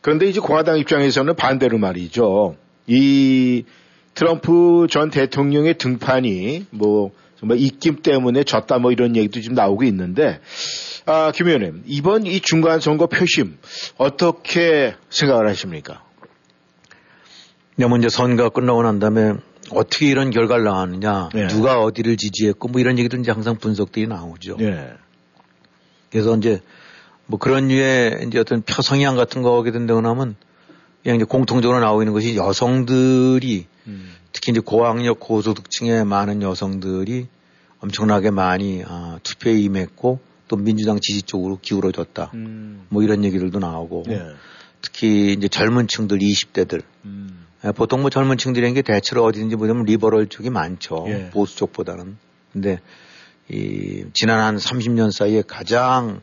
[0.00, 2.56] 그런데 이제 공화당 입장에서는 반대로 말이죠.
[2.88, 3.64] 이
[4.14, 10.40] 트럼프 전 대통령의 등판이 뭐 정말 입김 때문에 졌다 뭐 이런 얘기도 지금 나오고 있는데
[11.06, 13.58] 아, 김 의원님 이번 이 중간 선거 표심
[13.96, 16.04] 어떻게 생각을 하십니까?
[17.76, 19.34] 네, 먼저 선거가 끝나고 난 다음에
[19.70, 21.48] 어떻게 이런 결과를 나왔느냐, 네.
[21.48, 24.56] 누가 어디를 지지했고 뭐 이런 얘기들 이제 항상 분석들이 나오죠.
[24.58, 24.92] 네.
[26.10, 26.60] 그래서 이제
[27.26, 30.36] 뭐 그런 류의 이제 어떤 표성향 같은 거 하게 된다고 하면
[31.02, 34.12] 그냥 이제 공통적으로 나오고 있는 것이 여성들이 음.
[34.32, 37.26] 특히 이제 고학력 고소득층의 많은 여성들이
[37.80, 42.30] 엄청나게 많이 어, 투표에 임했고 또 민주당 지지 쪽으로 기울어졌다.
[42.34, 42.86] 음.
[42.88, 44.22] 뭐 이런 얘기들도 나오고 네.
[44.80, 47.46] 특히 이제 젊은 층들 20대들 음.
[47.64, 51.04] 예, 보통 뭐 젊은 층들이라는 게 대체로 어디든지 보면 리버럴 쪽이 많죠.
[51.08, 51.30] 예.
[51.30, 52.16] 보수 쪽보다는.
[52.52, 52.80] 근데
[53.48, 56.20] 이 지난 한 30년 사이에 가장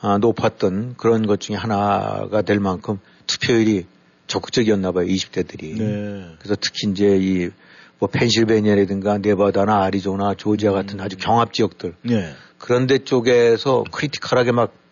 [0.00, 3.86] 아, 높았던 그런 것 중에 하나가 될 만큼 투표율이
[4.32, 5.78] 적극적이었나 봐요, 20대들이.
[5.78, 6.26] 네.
[6.38, 7.50] 그래서 특히 이제 이
[7.98, 11.04] 뭐 펜실베니아라든가 네바다나 아리조나, 조지아 같은 음.
[11.04, 11.94] 아주 경합 지역들.
[12.02, 12.34] 네.
[12.58, 14.82] 그런 데 쪽에서 크리티컬하게 막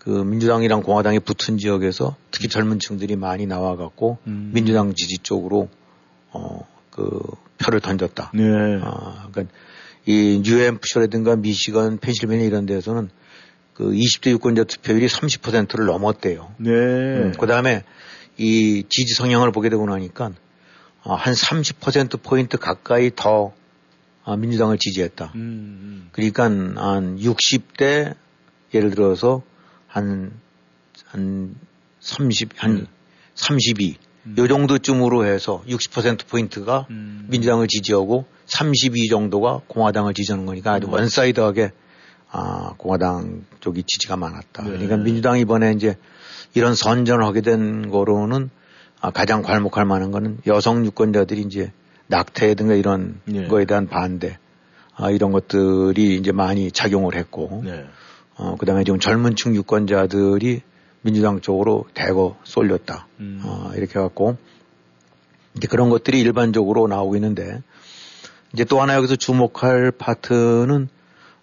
[0.00, 2.48] 그 민주당이랑 공화당이 붙은 지역에서 특히 음.
[2.48, 4.50] 젊은 층들이 많이 나와 갖고 음.
[4.54, 5.68] 민주당 지지 쪽으로
[6.30, 7.20] 어, 그
[7.58, 8.32] 표를 던졌다.
[8.34, 8.42] 네.
[8.82, 9.54] 아, 그러니까
[10.06, 13.10] 이 뉴햄프셔라든가 미시건, 펜실베니아 이런 데서는
[13.74, 16.50] 그 20대 유권자 투표율이 30%를 넘었대요.
[16.56, 16.70] 네.
[16.70, 17.84] 음, 그 다음에
[18.36, 20.32] 이 지지 성향을 보게 되고 나니까
[21.02, 23.52] 어, 한 30%포인트 가까이 더
[24.24, 25.32] 어, 민주당을 지지했다.
[25.34, 26.08] 음, 음.
[26.12, 28.14] 그러니까 한 60대
[28.74, 29.42] 예를 들어서
[29.86, 30.32] 한,
[31.06, 31.56] 한
[32.00, 32.86] 30, 한 음.
[33.34, 33.96] 32.
[34.26, 34.34] 음.
[34.38, 37.26] 요 정도쯤으로 해서 60%포인트가 음.
[37.30, 40.92] 민주당을 지지하고 32 정도가 공화당을 지지하는 거니까 아주 음.
[40.92, 41.72] one side하게
[42.32, 44.62] 아, 공화당 쪽이 지지가 많았다.
[44.62, 44.70] 네.
[44.70, 45.96] 그러니까 민주당이 이번에 이제
[46.54, 48.50] 이런 선전을 하게 된 거로는
[49.00, 51.72] 아, 가장 괄목할 만한 거는 여성 유권자들이 이제
[52.08, 53.46] 낙태든가 이런 네.
[53.46, 54.38] 거에 대한 반대
[54.94, 57.86] 아, 이런 것들이 이제 많이 작용을 했고 네.
[58.36, 60.62] 어, 그 다음에 지금 젊은 층 유권자들이
[61.02, 63.06] 민주당 쪽으로 대거 쏠렸다.
[63.20, 63.40] 음.
[63.44, 64.36] 어, 이렇게 해갖고
[65.56, 67.62] 이제 그런 것들이 일반적으로 나오고 있는데
[68.52, 70.88] 이제 또 하나 여기서 주목할 파트는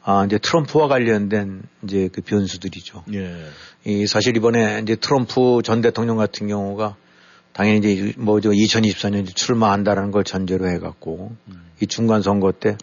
[0.09, 3.03] 아, 이제 트럼프와 관련된 이제 그 변수들이죠.
[3.13, 3.35] 예.
[3.85, 6.95] 이 사실 이번에 이제 트럼프 전 대통령 같은 경우가
[7.51, 11.71] 당연히 이제 뭐 저 2024년 출마한다라는 걸 전제로 해갖고 음.
[11.81, 12.77] 이 중간 선거 때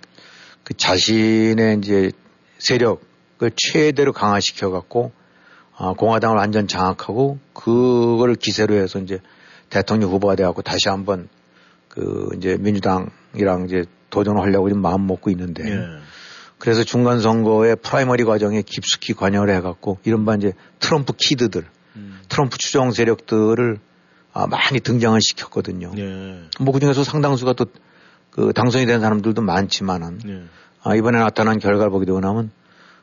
[0.64, 2.10] 그 자신의 이제
[2.58, 5.12] 세력을 최대로 강화시켜갖고
[5.76, 9.20] 아, 공화당을 완전 장악하고 그거를 기세로 해서 이제
[9.68, 11.28] 대통령 후보가 돼갖고 다시 한번
[11.88, 15.86] 그 이제 민주당이랑 이제 도전을 하려고 지금 마음 먹고 있는데 예.
[16.58, 22.20] 그래서 중간 선거의 primary 과정에 깊숙이 관여를 해갖고 이른바 이제 트럼프 kid들, 음.
[22.28, 23.78] 트럼프 추종 세력들을
[24.32, 25.92] 아, 많이 등장을 시켰거든요.
[25.96, 26.40] 예.
[26.60, 27.66] 뭐 그 중에서 상당수가 또
[28.34, 30.42] 그 당선이 된 사람들도 많지만은 예.
[30.82, 32.50] 아, 이번에 나타난 결과를 보게 되고 나면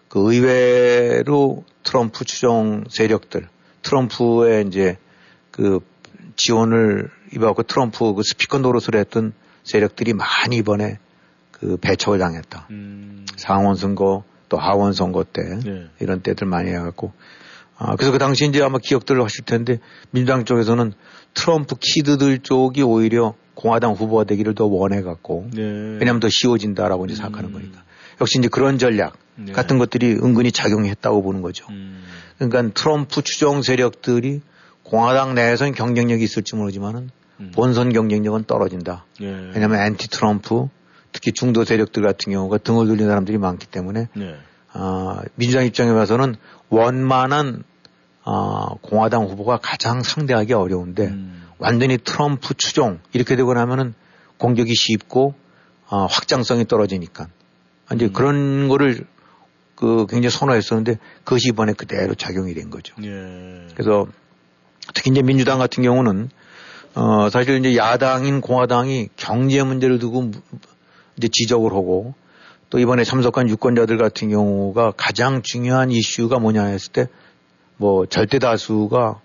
[0.10, 3.48] 그 의외로 트럼프 추종 세력들,
[3.82, 4.98] 트럼프의 이제
[5.52, 5.80] 그
[6.36, 9.32] 지원을 입어갖고 트럼프 그 스피커 노릇을 했던
[9.64, 11.00] 세력들이 많이 이번에
[11.62, 12.67] 그 배척을 당했다.
[12.71, 13.26] 음.
[13.38, 15.88] 상원 선거 또 하원 선거 때 네.
[16.00, 17.13] 이런 때들 많이 해갖고
[17.78, 20.91] 아, 그래서 그 당시 이제 아마 기억들을 하실 텐데 민주당 쪽에서는
[21.34, 25.62] 트럼프 키드들 쪽이 오히려 공화당 후보가 되기를 더 원해갖고 네.
[25.62, 27.54] 왜냐하면 더 쉬워진다라고 이제 생각하는 음.
[27.54, 27.84] 거니까
[28.19, 29.52] 역시 이제 그런 전략 네.
[29.52, 31.67] 같은 것들이 은근히 작용했다고 보는 거죠.
[31.69, 32.04] 음.
[32.38, 34.41] 그러니까 트럼프 추종 세력들이
[34.84, 37.52] 공화당 내에서는 경쟁력이 있을지 모르지만은 음.
[37.54, 39.06] 본선 경쟁력은 떨어진다.
[39.21, 39.52] 예.
[39.54, 40.67] 왜냐하면 앤티 트럼프
[41.12, 44.36] 특히 중도 세력들 같은 경우가 등을 돌리는 사람들이 많기 때문에 네.
[44.74, 46.36] 어, 민주당 입장에 봐서는
[46.69, 47.63] 원만한
[48.24, 51.43] 어, 공화당 후보가 가장 상대하기 어려운데 음.
[51.58, 53.93] 완전히 트럼프 추종 이렇게 되고 나면은
[54.38, 55.36] 공격이 쉽고
[55.89, 57.28] 어, 확장성이 떨어지니까
[57.93, 58.13] 이제 음.
[58.13, 59.06] 그런 거를
[59.76, 62.95] 그 굉장히 선호했었는데 그것이 이번에 그대로 작용이 된 거죠.
[63.04, 63.67] 예.
[63.74, 64.08] 그래서
[64.93, 66.30] 특히 이제 민주당 같은 경우는
[66.93, 70.32] 어 사실 이제 야당인 공화당이 경제 문제를 두고
[71.22, 72.14] 이제 지적을 하고
[72.70, 77.08] 또 이번에 참석한 유권자들 같은 경우가 가장 중요한 이슈가 뭐냐 했을 때
[77.82, 79.20] 뭐 절대 다수가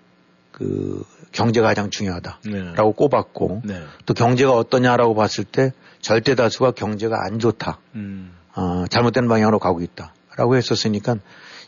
[0.51, 2.41] 그 경제가 가장 중요하다라고
[2.89, 2.93] 네.
[2.95, 3.83] 꼽았고 네.
[4.07, 7.77] 또 경제가 어떠냐라고 봤을 때 절대 다수가 경제가 안 좋다.
[7.93, 8.33] 음.
[8.55, 11.17] 어, 잘못된 방향으로 가고 있다라고 했었으니까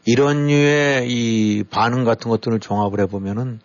[0.06, 3.60] 이런 류의 이 반응 같은 것들을 종합을 해보면은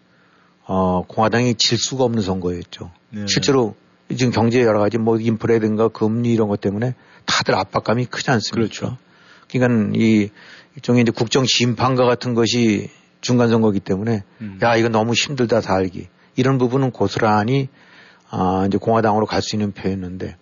[0.67, 2.91] 어, 공화당이 질 수가 없는 선거였죠.
[3.09, 3.25] 네.
[3.27, 3.75] 실제로
[4.17, 8.55] 지금 경제 여러 가지 뭐 인플레든가 금리 이런 것 때문에 다들 압박감이 크지 않습니까?
[8.57, 8.99] 그렇죠.
[9.51, 10.31] 그러니까 이
[10.77, 14.59] 일종의 이제 국정 심판과 같은 것이 중간 선거기 때문에 음.
[14.63, 17.69] 야 이거 너무 힘들다 살기 이런 부분은 고스란히
[18.31, 20.37] 아 이제 공화당으로 갈 수 있는 표였는데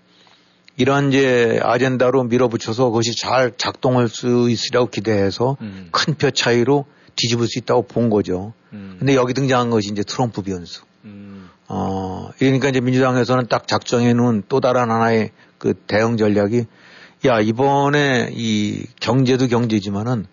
[0.77, 5.89] 이런 이제 아젠다로 밀어붙여서 그것이 잘 작동할 수 있으라고 기대해서 음.
[5.93, 8.55] 큰표 차이로 뒤집을 수 있다고 본 거죠.
[8.73, 8.97] 음.
[8.99, 10.83] 근데 여기 등장한 것이 이제 트럼프 변수.
[11.73, 11.77] 음.
[11.77, 16.67] 어, 그러니까 이제 민주당에서는 딱 작정해 놓은 또 다른 하나의 그 대응 전략이
[17.27, 20.27] 야, 이번에 이 경제도 경제지만은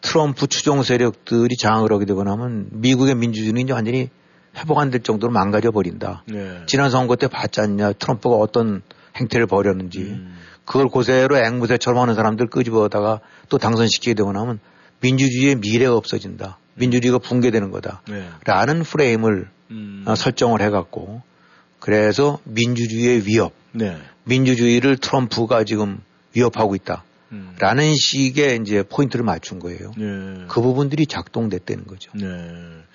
[0.00, 4.08] 트럼프 추종 세력들이 장악을 하게 되고 나면 미국의 민주주의는 이제 완전히
[4.56, 6.22] 회복 안 될 정도로 망가져 버린다.
[6.26, 6.62] 네.
[6.66, 7.92] 지난 선거 때 봤지 않냐.
[7.94, 8.82] 트럼프가 어떤
[9.16, 9.98] 행태를 벌였는지.
[10.00, 10.36] 음.
[10.64, 14.60] 그걸 고세로 앵무새처럼 하는 사람들 끄집어다가 또 당선시키게 되고 나면
[15.00, 16.58] 민주주의의 미래가 없어진다.
[16.74, 18.02] 민주주의가 붕괴되는 거다.
[18.08, 18.28] 네.
[18.44, 20.04] 라는 프레임을 음.
[20.06, 21.22] 어, 설정을 해갖고
[21.78, 23.96] 그래서 민주주의의 위협, 네.
[24.24, 26.00] 민주주의를 트럼프가 지금
[26.34, 27.04] 위협하고 있다.
[27.32, 27.54] 음.
[27.58, 29.92] 라는 식의 이제 포인트를 맞춘 거예요.
[29.96, 30.46] 네.
[30.48, 32.10] 그 부분들이 작동됐다는 거죠.
[32.14, 32.26] 네.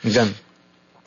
[0.01, 0.35] 그러니까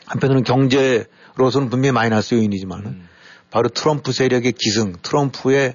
[0.06, 3.08] 한편으로는 경제로서는 분명히 마이너스 요인이지만 음.
[3.50, 5.74] 바로 트럼프 세력의 기승, 트럼프의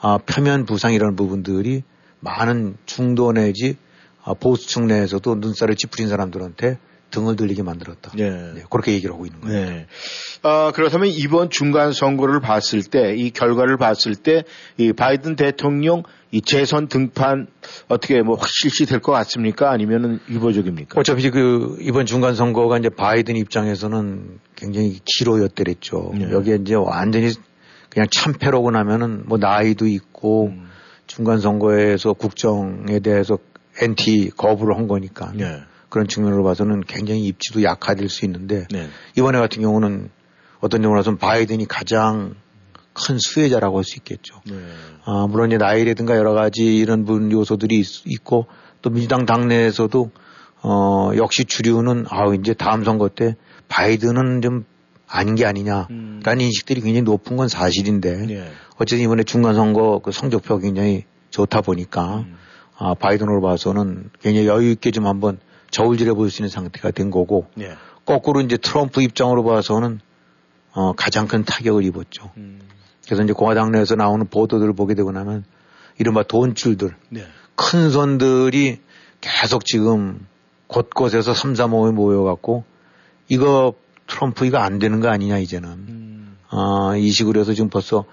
[0.00, 1.82] 아, 표면 부상 이런 부분들이
[2.20, 3.76] 많은 중도 내지
[4.24, 6.78] 아, 보수층 내에서도 눈살을 찌푸린 사람들한테
[7.12, 8.10] 등을 들리게 만들었다.
[8.16, 8.30] 네.
[8.30, 9.70] 네, 그렇게 얘기를 하고 있는 거예요.
[9.70, 9.86] 네.
[10.42, 14.42] 어, 그렇다면 이번 중간 선거를 봤을 때, 이 결과를 봤을 때,
[14.78, 17.46] 이 바이든 대통령 이 재선 등판
[17.88, 19.70] 어떻게 뭐 실시 될 것 같습니까?
[19.70, 20.98] 아니면은 유보적입니까?
[20.98, 26.12] 어차피 그 이번 중간 선거가 이제 바이든 입장에서는 굉장히 기로였더랬죠.
[26.14, 26.30] 네.
[26.32, 27.32] 여기에 이제 완전히
[27.90, 30.70] 그냥 참패로고 나면은 뭐 나이도 있고 음.
[31.06, 33.36] 중간 선거에서 국정에 대해서
[33.82, 35.32] 엔티 거부를 한 거니까.
[35.34, 35.60] 네.
[35.92, 38.88] 그런 측면으로 봐서는 굉장히 입지도 약화될 수 있는데 네.
[39.14, 40.08] 이번에 같은 경우는
[40.60, 42.34] 어떤 경우라서는 바이든이 가장
[42.94, 44.40] 큰 수혜자라고 할 수 있겠죠.
[44.46, 44.54] 네.
[45.04, 50.10] 아, 물론 이제 나이라든가 여러 가지 이런 분 요소들이 있, 고또 민주당 당내에서도
[50.62, 53.36] 어, 역시 주류는 아우 이제 다음 선거 때
[53.68, 54.64] 바이든은 좀
[55.06, 56.22] 아닌 게 아니냐라는 음.
[56.40, 58.50] 인식들이 굉장히 높은 건 사실인데 네.
[58.78, 62.36] 어쨌든 이번에 중간 선거 그 성적표 굉장히 좋다 보니까 음.
[62.78, 65.38] 아, 바이든으로 봐서는 굉장히 여유 있게 좀 한번
[65.72, 67.72] 저울질해 볼수 있는 상태가 된 거고 예.
[68.06, 70.00] 거꾸로 이제 트럼프 입장으로 봐서는
[70.72, 72.30] 어, 가장 큰 타격을 입었죠.
[72.36, 72.60] 음.
[73.04, 75.44] 그래서 이제 공화당 내에서 나오는 보도들을 보게 되고 나면
[75.98, 77.24] 이른바 돈줄들, 네.
[77.56, 78.80] 큰 손들이
[79.20, 80.26] 계속 지금
[80.68, 82.64] 곳곳에서 삼삼오에 모여갖고
[83.28, 83.74] 이거
[84.06, 85.68] 트럼프 이거 안 되는 거 아니냐 이제는.
[85.68, 86.36] 음.
[86.50, 88.04] 어, 이 식으로 해서 지금 벌써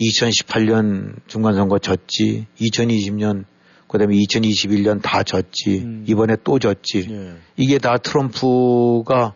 [0.00, 3.44] 2018년 중간선거 졌지, 2020년
[3.88, 6.04] 그다음에 2021년 다 졌지, 음.
[6.06, 7.06] 이번에 또 졌지.
[7.10, 7.32] 예.
[7.56, 9.34] 이게 다 트럼프가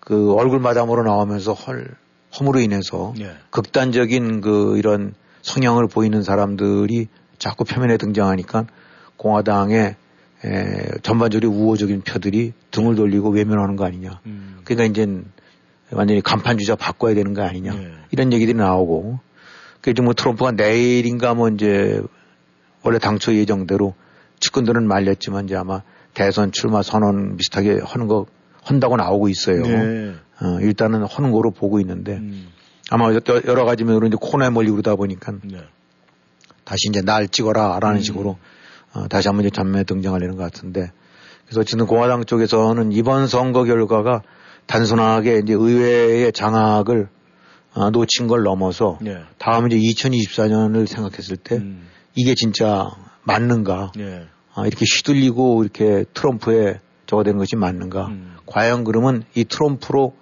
[0.00, 1.96] 그 얼굴 마담으로 나오면서 헐
[2.38, 3.32] 허물로 인해서 예.
[3.50, 8.66] 극단적인 그 이런 성향을 보이는 사람들이 자꾸 표면에 등장하니까
[9.16, 9.96] 공화당의
[10.44, 14.20] 에, 전반적으로 우호적인 표들이 등을 돌리고 외면하는 거 아니냐.
[14.26, 14.60] 음.
[14.64, 15.22] 그러니까 이제
[15.92, 17.74] 완전히 간판 주자 바꿔야 되는 거 아니냐.
[17.74, 17.92] 예.
[18.10, 19.20] 이런 얘기들이 나오고.
[19.80, 22.00] 그래서 뭐 트럼프가 내일인가 뭐 이제
[22.82, 23.94] 원래 당초 예정대로
[24.40, 25.82] 측근들은 말렸지만 이제 아마
[26.14, 28.26] 대선 출마 선언 비슷하게 하는 거
[28.62, 29.62] 한다고 나오고 있어요.
[29.62, 30.14] 네.
[30.40, 32.48] 어, 일단은 하는 거로 보고 있는데 음.
[32.90, 33.12] 아마
[33.46, 35.58] 여러 가지 면으로 이제 코너에 몰리고 그러다 보니까 네.
[36.64, 38.02] 다시 이제 날 찍어라라는 음.
[38.02, 38.38] 식으로
[38.92, 40.90] 어, 다시 한번 이제 전면에 등장하려는 것 같은데
[41.46, 44.22] 그래서 지금 공화당 쪽에서는 이번 선거 결과가
[44.66, 47.08] 단순하게 이제 의회의 장악을
[47.74, 49.22] 어, 놓친 걸 넘어서 네.
[49.38, 51.88] 다음 이제 2024년을 생각했을 때 음.
[52.14, 52.90] 이게 진짜
[53.24, 54.26] 맞는가 네.
[54.54, 58.36] 아, 이렇게 휘둘리고 이렇게 트럼프에 저거 된 것이 맞는가 음.
[58.46, 60.14] 과연 그러면 이 트럼프로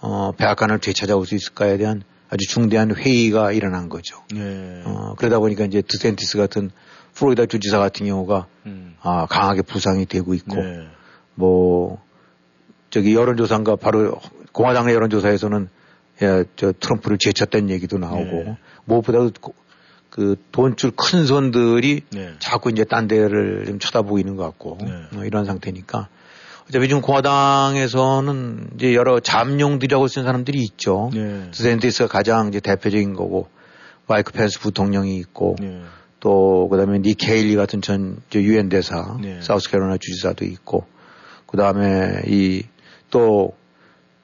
[0.00, 4.22] 어, 백악관을 되찾아올 수 있을까에 대한 아주 중대한 회의가 일어난 거죠.
[4.32, 4.82] 네.
[4.84, 6.70] 어, 그러다 보니까 이제 드센티스 같은
[7.14, 8.96] 플로리다 주지사 같은 경우가 음.
[9.00, 10.86] 아, 강하게 부상이 되고 있고 네.
[11.34, 12.02] 뭐
[12.90, 14.18] 저기 여론조사인가 바로
[14.52, 15.68] 공화당 의 여론조사에서는
[16.22, 18.58] 예, 저 트럼프를 제쳤다는 얘기도 나오고 네.
[18.84, 19.32] 무엇보다도
[20.12, 22.34] 그 돈줄 큰 손들이 네.
[22.38, 24.92] 자꾸 이제 딴 데를 좀 쳐다보고 있는 것 같고 네.
[25.10, 26.08] 뭐 이런 상태니까
[26.68, 31.10] 어차피 지금 공화당에서는 이제 여러 잠룡들이라고 쓰는 사람들이 있죠.
[31.12, 31.48] 네.
[31.50, 33.48] 드센티스가 가장 이제 대표적인 거고
[34.06, 35.82] 마이크 펜스 부통령이 있고 네.
[36.20, 39.40] 또 그다음에 니 케일리 같은 전 유엔 대사 네.
[39.40, 40.86] 사우스캐롤라이나 주지사도 있고
[41.46, 42.62] 그다음에 이
[43.12, 43.52] 또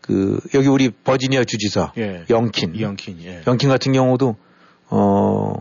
[0.00, 2.24] 그 여기 우리 버지니아 주지사 예.
[2.30, 3.42] 영킨 영킨 예.
[3.46, 4.36] 영킨 같은 경우도
[4.88, 5.52] 어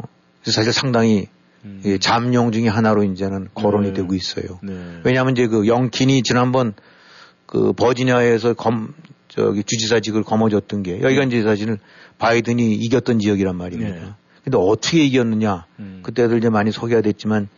[0.52, 1.28] 사실 상당히
[1.66, 1.82] 음.
[1.86, 3.94] 예, 잠룡 중의 하나로 이제는 거론이 네.
[3.94, 4.60] 되고 있어요.
[4.64, 4.74] 네.
[5.04, 6.74] 왜냐하면 이제 그 영킨이 지난번
[7.46, 8.94] 그 버지니아에서 검
[9.28, 11.78] 저기 주지사직을 거머쥐었던 게 여기가 이제 사실은
[12.18, 13.96] 바이든이 이겼던 지역이란 말입니다.
[13.96, 14.10] 네.
[14.44, 15.66] 근데 어떻게 이겼느냐?
[15.80, 16.00] 음.
[16.04, 17.50] 그때들 이제 많이 소개가 됐지만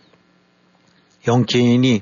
[1.28, 2.02] 영킨이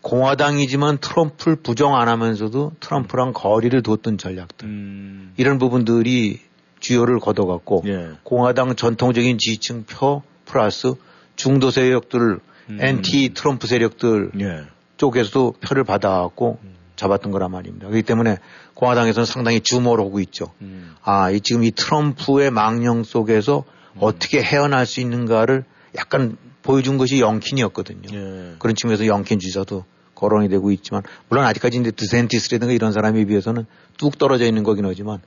[0.00, 5.32] 공화당이지만 트럼프를 부정 안 하면서도 트럼프랑 거리를 뒀던 전략들 음.
[5.36, 6.40] 이런 부분들이
[6.82, 8.10] 주요를 걷어갖고 예.
[8.24, 10.94] 공화당 전통적인 지지층 표 플러스
[11.36, 12.78] 중도 세력들, 음.
[12.78, 14.64] 엔티 트럼프 세력들 예.
[14.98, 16.74] 쪽에서도 표를 받아갖고 음.
[16.96, 17.88] 잡았던 거란 말입니다.
[17.88, 18.36] 그렇기 때문에
[18.74, 20.52] 공화당에서는 상당히 주목을 하고 있죠.
[20.60, 20.94] 음.
[21.02, 23.64] 아, 이 지금 이 트럼프의 망령 속에서
[23.94, 23.98] 음.
[24.00, 25.64] 어떻게 헤어날 수 있는가를
[25.96, 28.08] 약간 보여준 것이 영킨이었거든요.
[28.12, 28.54] 예.
[28.58, 33.66] 그런 측면에서 영킨 주자도 거론이 되고 있지만 물론 아직까지 이제 드센티스라든가 이런 사람에 비해서는
[33.98, 35.20] 뚝 떨어져 있는 거긴 하지만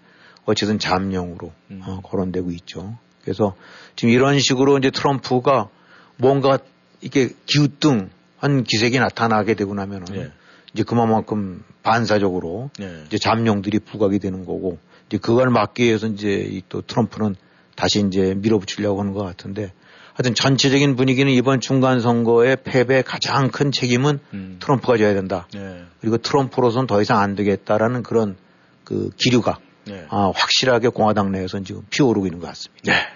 [0.45, 1.81] 어쨌든 잠룡으로 음.
[1.85, 2.97] 어, 거론되고 있죠.
[3.23, 3.55] 그래서
[3.95, 5.69] 지금 이런 식으로 이제 트럼프가
[6.17, 6.59] 뭔가
[7.01, 10.31] 이게 기우뚱한 기색이 나타나게 되고 나면은 예.
[10.73, 13.03] 이제 그만큼 반사적으로 예.
[13.07, 14.77] 이제 잠룡들이 부각이 되는 거고
[15.07, 17.35] 이제 그걸 막기 위해서 이제 또 트럼프는
[17.75, 19.73] 다시 이제 밀어붙이려고 하는 것 같은데
[20.13, 24.57] 하여튼 전체적인 분위기는 이번 중간 선거의 패배의 가장 큰 책임은 음.
[24.61, 25.47] 트럼프가 져야 된다.
[25.55, 25.83] 예.
[25.99, 28.37] 그리고 트럼프로선 더 이상 안 되겠다라는 그런
[28.83, 29.57] 그 기류가
[29.89, 30.05] 예.
[30.09, 32.91] 아, 확실하게 공화당 내에서는 지금 피어오르고 있는 것 같습니다.
[32.91, 33.15] 네.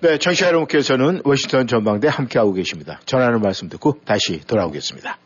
[0.00, 3.00] 네, 청취자 여러분께서는 워싱턴 전망대 함께하고 계십니다.
[3.06, 5.16] 전하는 말씀 듣고 다시 돌아오겠습니다.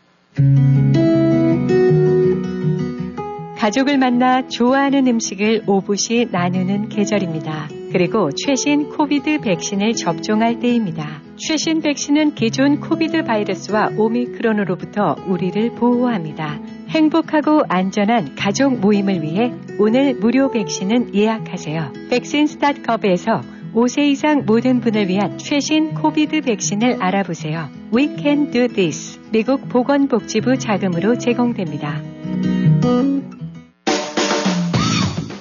[3.56, 7.75] 가족을 만나 좋아하는 음식을 오붓이 나누는 계절입니다.
[7.92, 11.22] 그리고 최신 COVID 백신을 접종할 때입니다.
[11.36, 16.60] 최신 백신은 기존 COVID 바이러스와 오미크론으로부터 우리를 보호합니다.
[16.88, 21.92] 행복하고 안전한 가족 모임을 위해 오늘 무료 백신을 예약하세요.
[22.10, 23.42] vaccines.gov에서
[23.74, 27.68] 5세 이상 모든 분을 위한 최신 COVID 백신을 알아보세요.
[27.94, 29.20] We can do this.
[29.30, 32.00] 미국 보건복지부 자금으로 제공됩니다.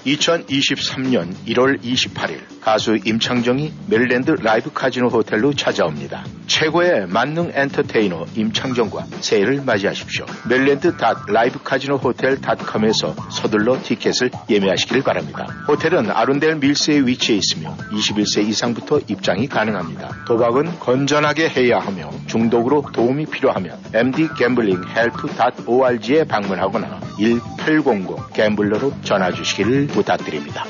[0.06, 6.24] 2023년 1월 28일 가수 임창정이 메릴랜드 라이브 카지노 호텔로 찾아옵니다.
[6.48, 10.26] 최고의 만능 엔터테이너 임창정과 새해를 맞이하십시오.
[10.48, 10.94] 메릴랜드
[11.28, 15.46] 라이브 카지노 호텔.com에서 서둘러 티켓을 예매하시길 바랍니다.
[15.68, 20.24] 호텔은 아룬델 밀스에 위치해 있으며 21세 이상부터 입장이 가능합니다.
[20.26, 30.66] 도박은 건전하게 해야 하며 중독으로 도움이 필요하면 mdgamblinghelp.org에 방문하거나 1800 gambler로 전화 주시기를 부탁드립니다.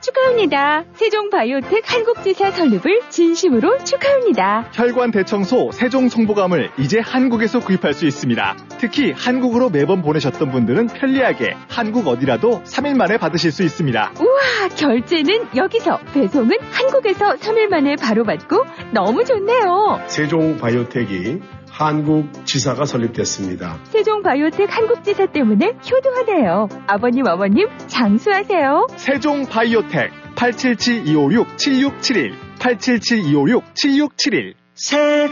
[0.00, 0.84] 축하합니다.
[0.92, 4.70] 세종바이오텍 한국지사 설립을 진심으로 축하합니다.
[4.72, 8.56] 혈관 대청소 세종 성보감을 이제 한국에서 구입할 수 있습니다.
[8.78, 14.12] 특히 한국으로 매번 보내셨던 분들은 편리하게 한국 어디라도 3일 만에 받으실 수 있습니다.
[14.20, 20.00] 우와, 결제는 여기서, 배송은 한국에서 3일 만에 바로 받고 너무 좋네요.
[20.08, 21.40] 세종바이오텍이
[21.78, 23.78] 한국 지사가 설립됐습니다.
[23.90, 26.68] 세종바이오텍 한국지사 때문에 효도하네요.
[26.86, 28.86] 아버님, 어머님, 장수하세요.
[28.96, 35.26] 세종바이오텍 877-256-7671 877-256-7671 세종바이오텍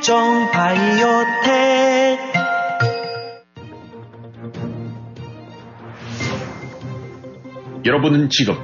[7.86, 8.55] 여러분은 지금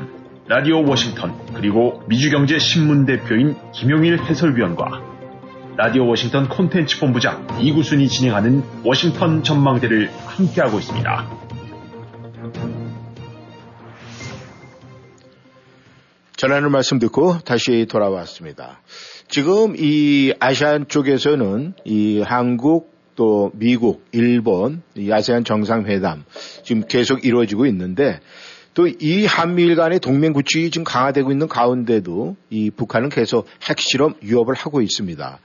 [0.49, 5.10] 라디오 워싱턴 그리고 미주경제 신문 대표인 김용일 해설위원과
[5.83, 11.31] 라디오 워싱턴 콘텐츠 본부장 이구순이 진행하는 워싱턴 전망대를 함께하고 있습니다.
[16.37, 18.83] 전하는 말씀 듣고 다시 돌아왔습니다.
[19.29, 26.25] 지금 이 아시안 쪽에서는 이 한국 또 미국, 일본, 이 아세안 정상회담
[26.63, 28.21] 지금 계속 이루어지고 있는데
[28.75, 34.55] 또 이 한미일 간의 동맹 구축이 지금 강화되고 있는 가운데도 이 북한은 계속 핵실험 위협을
[34.55, 35.39] 하고 있습니다.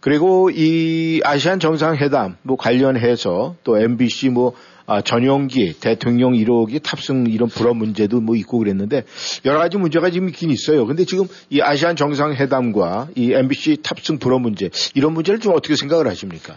[0.00, 4.54] 그리고 이 아시안 정상회담 뭐 관련해서 또 MBC 뭐
[4.86, 9.04] 아, 전용기 대통령 1호기 탑승 이런 불어 문제도 뭐 있고 그랬는데
[9.44, 10.86] 여러 가지 문제가 지금 있긴 있어요.
[10.86, 16.06] 근데 지금 이 아시안 정상회담과 이 MBC 탑승 불어 문제 이런 문제를 좀 어떻게 생각을
[16.06, 16.56] 하십니까?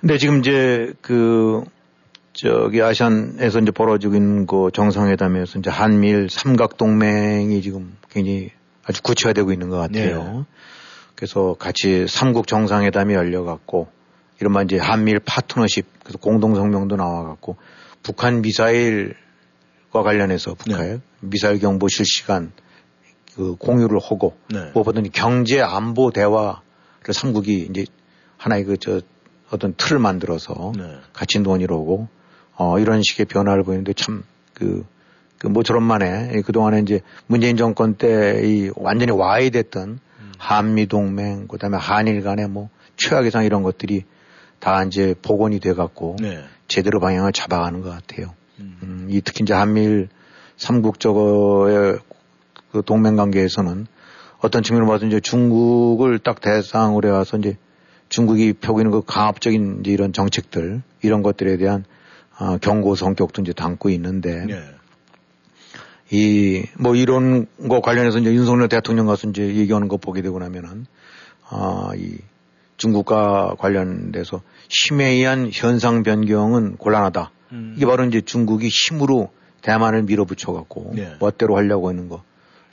[0.00, 1.64] 근데 지금 이제 그
[2.34, 8.50] 저기 아시안에서 이제 벌어지고 있는 그 정상회담에서 이제 한미일 삼각 동맹이 지금 굉장히
[8.84, 10.22] 아주 구체화되고 있는 것 같아요.
[10.22, 10.44] 네.
[11.14, 13.88] 그래서 같이 삼국 정상회담이 열려갖고
[14.40, 17.56] 이른바 이제 한미일 파트너십 그래서 공동성명도 나와갖고
[18.02, 19.14] 북한 미사일과
[20.02, 21.00] 관련해서 북한 네.
[21.20, 22.52] 미사일 경보 실시간
[23.34, 24.70] 그 공유를 하고 네.
[24.74, 26.54] 무엇보다는 경제 안보 대화를
[27.12, 27.86] 삼국이 이제
[28.36, 29.00] 하나의 그 저
[29.50, 30.82] 어떤 틀을 만들어서 네.
[31.12, 32.08] 같이 논의를 하고
[32.56, 34.84] 어 이런 식의 변화를 보이는데 참그
[35.38, 40.00] 그 모처럼만에 그동안에 이제 문재인 정권 때 이 완전히 와해됐던
[40.44, 44.04] 한미동맹, 그 다음에 한일 간의 뭐 최악의상 이런 것들이
[44.58, 46.44] 다 이제 복원이 돼갖고 네.
[46.68, 48.34] 제대로 방향을 잡아가는 것 같아요.
[48.60, 48.78] 음.
[48.82, 50.10] 음, 이 특히 이제 한미일
[50.58, 51.98] 삼국적의
[52.72, 53.86] 그 동맹 관계에서는
[54.40, 57.56] 어떤 측면으로 봐서 이제 중국을 딱 대상으로 해와서 이제
[58.10, 61.86] 중국이 펴고 있는 그 강압적인 이제 이런 정책들 이런 것들에 대한
[62.38, 64.62] 어, 경고 성격도 이제 담고 있는데 네.
[66.14, 70.86] 이, 뭐 이런 거 관련해서 이제 윤석열 대통령 가서 이제 얘기하는 거 보게 되고 나면은,
[71.48, 72.18] 아, 이
[72.76, 77.32] 중국과 관련돼서 힘에 의한 현상 변경은 곤란하다.
[77.50, 77.74] 음.
[77.76, 79.30] 이게 바로 이제 중국이 힘으로
[79.62, 81.14] 대만을 밀어붙여 갖고 네.
[81.18, 82.22] 멋대로 하려고 하는 거.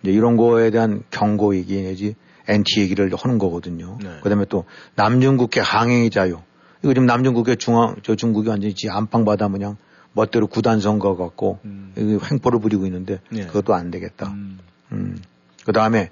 [0.04, 2.14] 이제 이런 거에 대한 경고 얘기 내지
[2.48, 3.98] 엔티 얘기를 하는 거거든요.
[4.04, 4.10] 네.
[4.22, 4.66] 그 다음에 또
[4.96, 6.38] 남중국해 항행의 자유.
[6.84, 9.78] 이거 지금 남중국해 중앙, 저 중국이 완전히 안방바다 뭐냥
[10.14, 11.94] 멋대로 구단 선거 갖고 음.
[11.98, 13.46] 횡포를 부리고 있는데 네.
[13.46, 14.28] 그것도 안 되겠다.
[14.28, 14.60] 음.
[14.92, 15.22] 음.
[15.66, 16.10] 그 다음에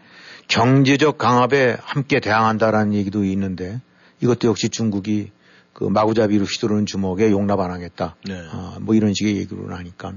[0.47, 3.81] 경제적 강압에 함께 대항한다라는 얘기도 있는데
[4.21, 5.31] 이것도 역시 중국이
[5.73, 8.15] 그 마구잡이로 휘두르는 주먹에 용납 안 하겠다.
[8.25, 8.33] 네.
[8.51, 10.13] 어, 뭐 이런 식의 얘기로 나니까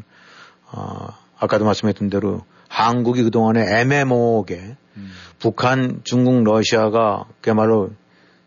[0.73, 1.09] 어,
[1.39, 5.11] 아까도 말씀했던 대로 한국이 그동안에 애매모호하게 음.
[5.39, 7.91] 북한, 중국, 러시아가 그야말로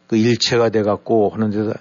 [0.08, 1.74] 그 일체가 돼 갖고 하는데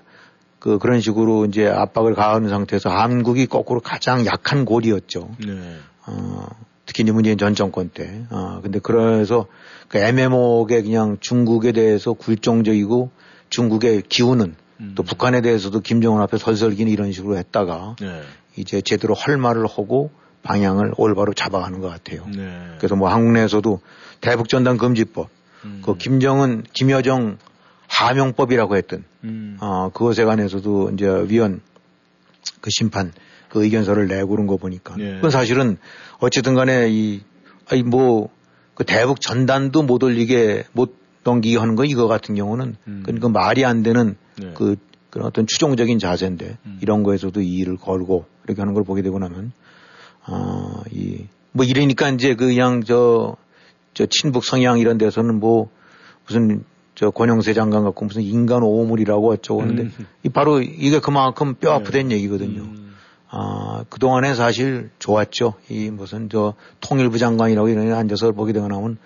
[0.64, 5.28] 그 그런 식으로 이제 압박을 가하는 상태에서 한국이 거꾸로 가장 약한 골이었죠.
[5.46, 5.76] 네.
[6.06, 6.46] 어,
[6.86, 8.24] 특히 문재인 전 정권 때.
[8.30, 9.44] 어, 근데 그래서
[9.88, 13.10] 그 애매모호하게 그냥 중국에 대해서 굴종적이고
[13.50, 14.92] 중국의 기우는 음.
[14.94, 18.22] 또 북한에 대해서도 김정은 앞에 설설기는 이런 식으로 했다가 네.
[18.56, 20.12] 이제 제대로 할 말을 하고
[20.44, 22.24] 방향을 올바로 잡아가는 것 같아요.
[22.34, 22.58] 네.
[22.78, 23.80] 그래서 뭐 한국 내에서도
[24.22, 25.28] 대북전단 금지법,
[25.66, 25.82] 음.
[25.84, 27.36] 그 김정은, 김여정
[27.88, 29.56] 하명법이라고 했던, 음.
[29.60, 31.60] 어, 그것에 관해서도 이제 위원
[32.60, 33.12] 그 심판
[33.48, 34.96] 그 의견서를 내고 그런 거 보니까.
[34.96, 35.14] 네.
[35.14, 35.78] 그건 사실은
[36.18, 37.22] 어쨌든 간에 이,
[37.68, 38.28] 아니 뭐,
[38.74, 43.02] 그 대북 전단도 못 올리게 못 넘기게 하는 거 이거 같은 경우는 음.
[43.04, 44.52] 그건 그 말이 안 되는 네.
[44.54, 44.76] 그
[45.10, 46.78] 그런 어떤 추종적인 자세인데 음.
[46.82, 49.52] 이런 거에서도 이의를 걸고 이렇게 하는 걸 보게 되고 나면
[50.24, 53.36] 아, 이, 뭐 이러니까 이제 그 그냥 저,
[53.94, 55.70] 저 친북 성향 이런 데서는 뭐
[56.26, 56.64] 무슨
[56.94, 60.06] 저 권영세 장관 갖고 무슨 인간 오물이라고 어쩌고 하는데 음.
[60.22, 62.16] 이 바로 이게 그만큼 뼈 아프된 네.
[62.16, 62.62] 얘기거든요.
[62.62, 62.94] 음.
[63.28, 65.54] 아, 그동안에 사실 좋았죠.
[65.68, 68.98] 이 무슨 저 통일부 장관이라고 이런 데 앉아서 보게 되고 나면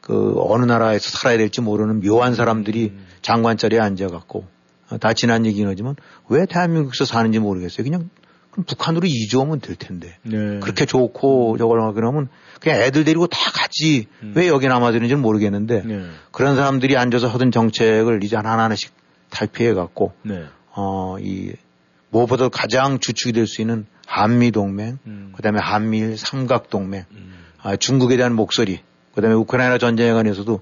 [0.00, 3.06] 그 어느 나라에서 살아야 될지 모르는 묘한 사람들이 음.
[3.22, 4.44] 장관 자리에 앉아갖고
[4.90, 5.94] 어, 다 지난 얘기는 하지만
[6.28, 7.84] 왜 대한민국에서 사는지 모르겠어요.
[7.84, 8.10] 그냥
[8.64, 10.16] 북한으로 이주하면 될 텐데.
[10.22, 10.58] 네.
[10.60, 12.28] 그렇게 좋고 저걸 하게 하면
[12.60, 14.32] 그냥 애들 데리고 다 같이 음.
[14.34, 16.06] 왜 여기 남아드는지는 모르겠는데 네.
[16.32, 18.92] 그런 사람들이 앉아서 하던 정책을 이제 하나하나씩
[19.30, 20.44] 탈피해 갖고 네.
[20.74, 21.52] 어, 이
[22.10, 25.32] 무엇보다 가장 주축이 될 수 있는 한미 동맹, 음.
[25.36, 27.34] 그다음에 한미일 삼각 동맹, 음.
[27.62, 28.80] 아, 중국에 대한 목소리,
[29.14, 30.60] 그다음에 우크라이나 전쟁에 관해서도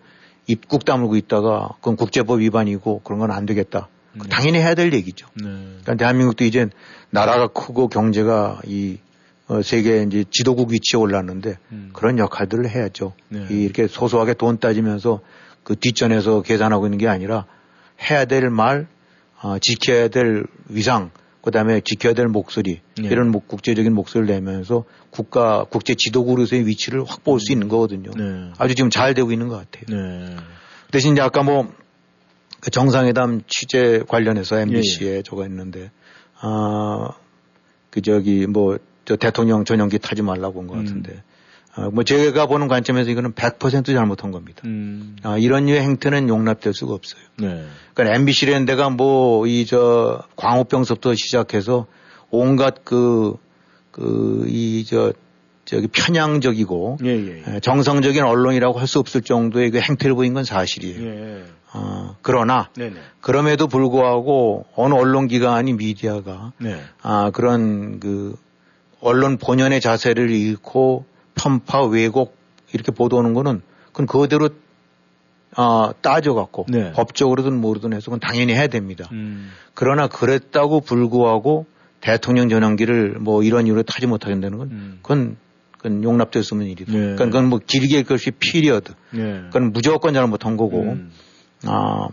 [0.49, 3.89] 입국 다물고 있다가 그건 국제법 위반이고 그런 건 안 되겠다.
[4.23, 4.29] 네.
[4.29, 5.27] 당연히 해야 될 얘기죠.
[5.35, 5.45] 네.
[5.45, 6.69] 그러니까 대한민국도 이제
[7.11, 8.99] 나라가 크고 경제가 이
[9.49, 11.91] 어, 세계 이제 지도국 위치에 올랐는데 음.
[11.93, 13.13] 그런 역할들을 해야죠.
[13.29, 13.47] 네.
[13.51, 15.21] 이 이렇게 소소하게 돈 따지면서
[15.63, 17.47] 그 뒷전에서 계산하고 있는 게 아니라
[18.11, 18.87] 해야 될 말,
[19.41, 21.11] 어, 지켜야 될 위상,
[21.43, 23.09] 그 다음에 지켜야 될 목소리, 네.
[23.09, 27.55] 이런 목, 국제적인 목소리를 내면서 국가, 국제 지도국으로서의 위치를 확보할 수 음.
[27.55, 28.11] 있는 거거든요.
[28.17, 28.53] 네.
[28.59, 29.97] 아주 지금 잘 되고 있는 것 같아요.
[29.97, 30.37] 네.
[30.91, 31.73] 대신 이제 아까 뭐
[32.67, 35.23] 그 정상회담 취재 관련해서 MBC에 예, 예.
[35.23, 35.93] 저거 했는데,
[36.41, 37.11] 아,
[37.91, 41.21] 그 저기 뭐, 저 대통령 전용기 타지 말라고 한 것 같은데, 음.
[41.77, 44.63] 아, 뭐 제가 보는 관점에서 이거는 100% 잘못한 겁니다.
[44.65, 45.15] 음.
[45.23, 47.23] 아, 이런 류의 행태는 용납될 수가 없어요.
[47.39, 47.67] 네.
[47.95, 51.87] 그러니까 MBC라는 데가 뭐, 이 저 광우병서부터 시작해서
[52.31, 53.37] 온갖 그,
[53.93, 55.13] 그, 이 저,
[55.67, 57.61] 저기 편향적이고 예, 예, 예.
[57.61, 61.05] 정성적인 언론이라고 할 수 없을 정도의 그 행태를 보인 건 사실이에요.
[61.05, 61.45] 예.
[61.75, 62.95] 어, 그러나 네네.
[63.21, 66.81] 그럼에도 불구하고 어느 언론기관이 미디어가 네.
[67.03, 68.37] 아, 그런 그
[69.01, 71.05] 언론 본연의 자세를 잃고
[71.35, 72.37] 편파 왜곡
[72.73, 73.61] 이렇게 보도하는 거는
[73.93, 74.49] 그건 그대로
[75.57, 76.93] 어, 따져갖고 네.
[76.93, 79.09] 법적으로든 뭐로든 해서 그건 당연히 해야 됩니다.
[79.13, 79.51] 음.
[79.75, 81.67] 그러나 그랬다고 불구하고
[82.01, 84.99] 대통령 전용기를 뭐 이런 이유로 타지 못하게 된다는 건 음.
[85.03, 85.37] 그건
[85.87, 86.93] 그건 용납될 수 없는 일이다.
[86.93, 86.99] 네.
[86.99, 88.93] 그러니까 그건 뭐 길게 것이 period.
[89.11, 89.43] 네.
[89.47, 91.13] 그건 무조건 잘못한 거고 음.
[91.65, 92.09] 아,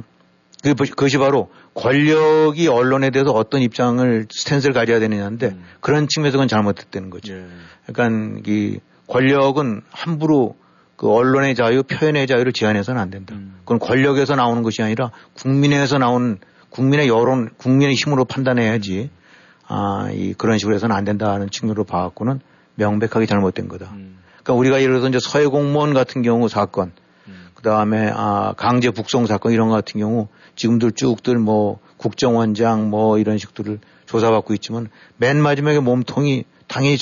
[0.62, 5.64] 그것이 바로 권력이 언론에 대해서 어떤 입장을 stance를 가져야 되느냐인데 음.
[5.80, 7.34] 그런 측면에서 그건 잘못됐다는 거죠.
[7.34, 7.46] 예.
[7.88, 10.56] 그러니까 이 권력은 함부로
[10.96, 13.34] 그 언론의 자유, 표현의 자유를 제한해서는 안 된다.
[13.36, 13.56] 음.
[13.62, 16.38] 그건 권력에서 나오는 것이 아니라 국민에서 나오는
[16.70, 19.10] 국민의 여론, 국민의 힘으로 판단해야지
[19.68, 22.40] 아, 이 그런 식으로 해서는 안 된다는 측면으로 봐갖고는
[22.76, 23.92] 명백하게 잘못된 거다.
[23.94, 24.18] 음.
[24.44, 26.92] 그러니까 우리가 예를 들어서 이제 서해 공무원 같은 경우 사건
[27.64, 33.18] 그 다음에 아 강제 북송 사건 이런 거 같은 경우 지금들 쭉들 뭐 국정원장 뭐
[33.18, 36.98] 이런 식들을 조사받고 있지만 맨 마지막에 몸통이 당연히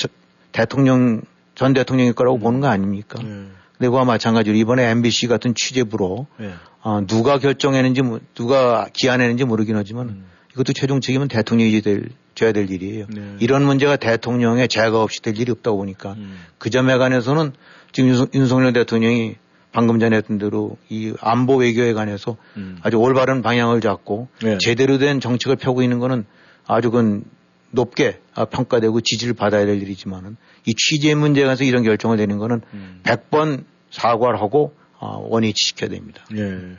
[0.52, 1.22] 대통령
[1.56, 2.40] 전 대통령일 거라고 음.
[2.40, 3.20] 보는 거 아닙니까?
[3.20, 3.46] 네.
[3.76, 6.52] 근데 그와 마찬가지로 이번에 MBC 같은 취재부로 네.
[6.82, 8.02] 어, 누가 결정했는지
[8.34, 10.24] 누가 기한했는지 모르긴 하지만 음.
[10.52, 13.06] 이것도 최종 책임은 대통령이 될, 져야 될 일이에요.
[13.10, 13.36] 네.
[13.40, 16.38] 이런 문제가 대통령의 제가 없이 될 일이 없다 보니까 음.
[16.58, 17.52] 그 점에 관해서는
[17.92, 19.36] 지금 윤석열 대통령이
[19.72, 22.78] 방금 전에 했던 대로 이 안보 외교에 관해서 음.
[22.82, 24.58] 아주 올바른 방향을 잡고 네.
[24.58, 26.24] 제대로 된 정책을 펴고 있는 거는
[26.66, 27.22] 아주 그
[27.70, 28.20] 높게
[28.50, 33.00] 평가되고 지지를 받아야 될 일이지만은 이 취재 문제에 관해서 이런 결정을 내는 거는 음.
[33.02, 36.24] 100번 사과를 하고 어, 원위치 시켜야 됩니다.
[36.30, 36.76] 네.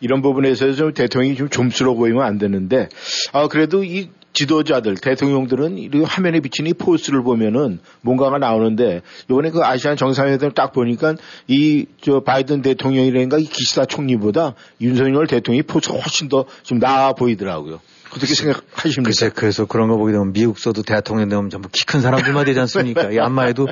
[0.00, 2.88] 이런 부분에서 좀 대통령이 좀 좀스러워 보이면 안 되는데
[3.32, 9.64] 아 그래도 이 지도자들, 대통령들은 이 화면에 비치는 이 포스를 보면은 뭔가가 나오는데 이번에 그
[9.64, 11.16] 아시안 정상회담 딱 보니까
[11.48, 17.80] 이 저 바이든 대통령이라든가 이 기시다 총리보다 윤석열 대통령이 포스가 훨씬 더좀 나아 보이더라고요.
[18.14, 19.02] 어떻게 생각하십니까?
[19.02, 23.10] 글쎄, 그래서 그런 거 보게 되면 미국서도 대통령 되면 전부 키 큰 사람들만 되지 않습니까?
[23.12, 23.66] 이 안마에도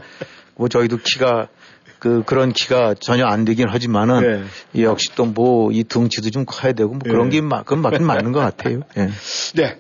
[0.56, 1.48] 뭐 저희도 키가
[1.98, 4.82] 그 그런 키가 전혀 안 되긴 하지만은 네.
[4.82, 7.36] 역시 또 뭐이 등치도 좀 커야 되고 뭐 그런 네.
[7.36, 8.80] 게 막, 그건 맞긴 맞는 것 같아요.
[8.96, 9.10] 네.
[9.54, 9.78] 네.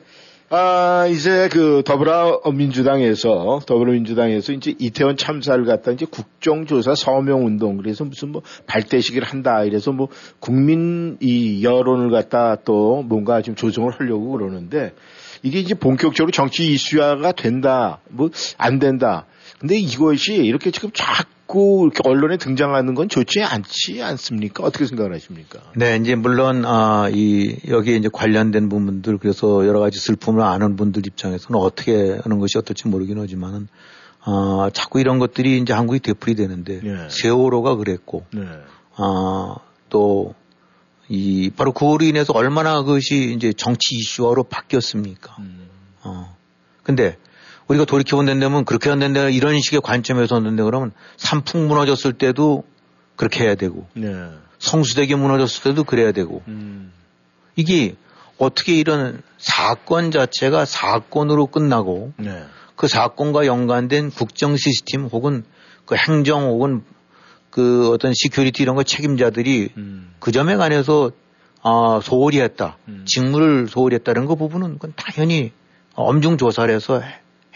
[0.50, 8.42] 아, 이제 그 더불어민주당에서, 더불어민주당에서 이제 이태원 참사를 갖다 이제 국정조사 서명운동, 그래서 무슨 뭐
[8.66, 10.08] 발대식을 한다, 이래서 뭐
[10.40, 14.92] 국민 이 여론을 갖다 또 뭔가 좀 조정을 하려고 그러는데
[15.42, 19.26] 이게 이제 본격적으로 정치 이슈화가 된다, 뭐 안 된다.
[19.58, 20.90] 근데 이것이 이렇게 지금
[21.46, 24.64] 자꾸 이렇게 언론에 등장하는 건 좋지 않지 않습니까?
[24.64, 25.60] 어떻게 생각을 하십니까?
[25.76, 31.06] 네, 이제 물론 아, 이 여기에 이제 관련된 부분들 그래서 여러 가지 슬픔을 아는 분들
[31.06, 33.68] 입장에서는 어떻게 하는 것이 어떨지 모르긴 하지만은
[34.20, 37.08] 아, 자꾸 이런 것들이 이제 한국이 되풀이 되는데 네.
[37.10, 38.42] 세월호가 그랬고 네.
[38.96, 39.56] 아,
[39.90, 40.34] 또
[41.08, 45.36] 이 바로 그로 인해서 얼마나 그것이 이제 정치 이슈화로 바뀌었습니까?
[45.40, 45.68] 음.
[46.02, 46.36] 어.
[46.82, 47.18] 근데
[47.68, 52.64] 우리가 돌이켜 본다면 그렇게 한다면 이런 식의 관점에서 한다데 그러면 산풍 무너졌을 때도
[53.16, 54.12] 그렇게 해야 되고 네.
[54.58, 56.92] 성수대교 무너졌을 때도 그래야 되고 음.
[57.56, 57.94] 이게
[58.38, 62.44] 어떻게 이런 사건 자체가 사건으로 끝나고 네.
[62.76, 65.44] 그 사건과 연관된 국정 시스템 혹은
[65.86, 66.82] 그 행정 혹은
[67.50, 70.12] 그 어떤 security 이런 거 책임자들이 음.
[70.18, 71.12] 그 점에 관해서
[71.62, 72.76] 아, 소홀히 했다.
[72.88, 73.04] 음.
[73.06, 75.52] 직무를 소홀히 했다는 그 부분은 그건 당연히
[75.94, 77.00] 엄중 조사를 해서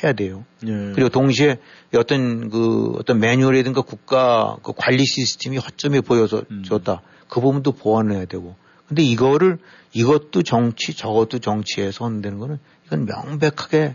[0.03, 0.45] 해야 돼요.
[0.67, 0.93] 예.
[0.95, 1.59] 그리고 동시에
[1.97, 6.63] 어떤 그 어떤 매뉴얼이든가 국가 그 관리 시스템이 허점이 보여서 음.
[6.65, 7.03] 줬다.
[7.29, 8.57] 그 부분도 보완을 해야 되고.
[8.87, 9.59] 근데 이거를
[9.93, 13.95] 이것도 정치 저것도 정치에서 한다는 거는 이건 명백하게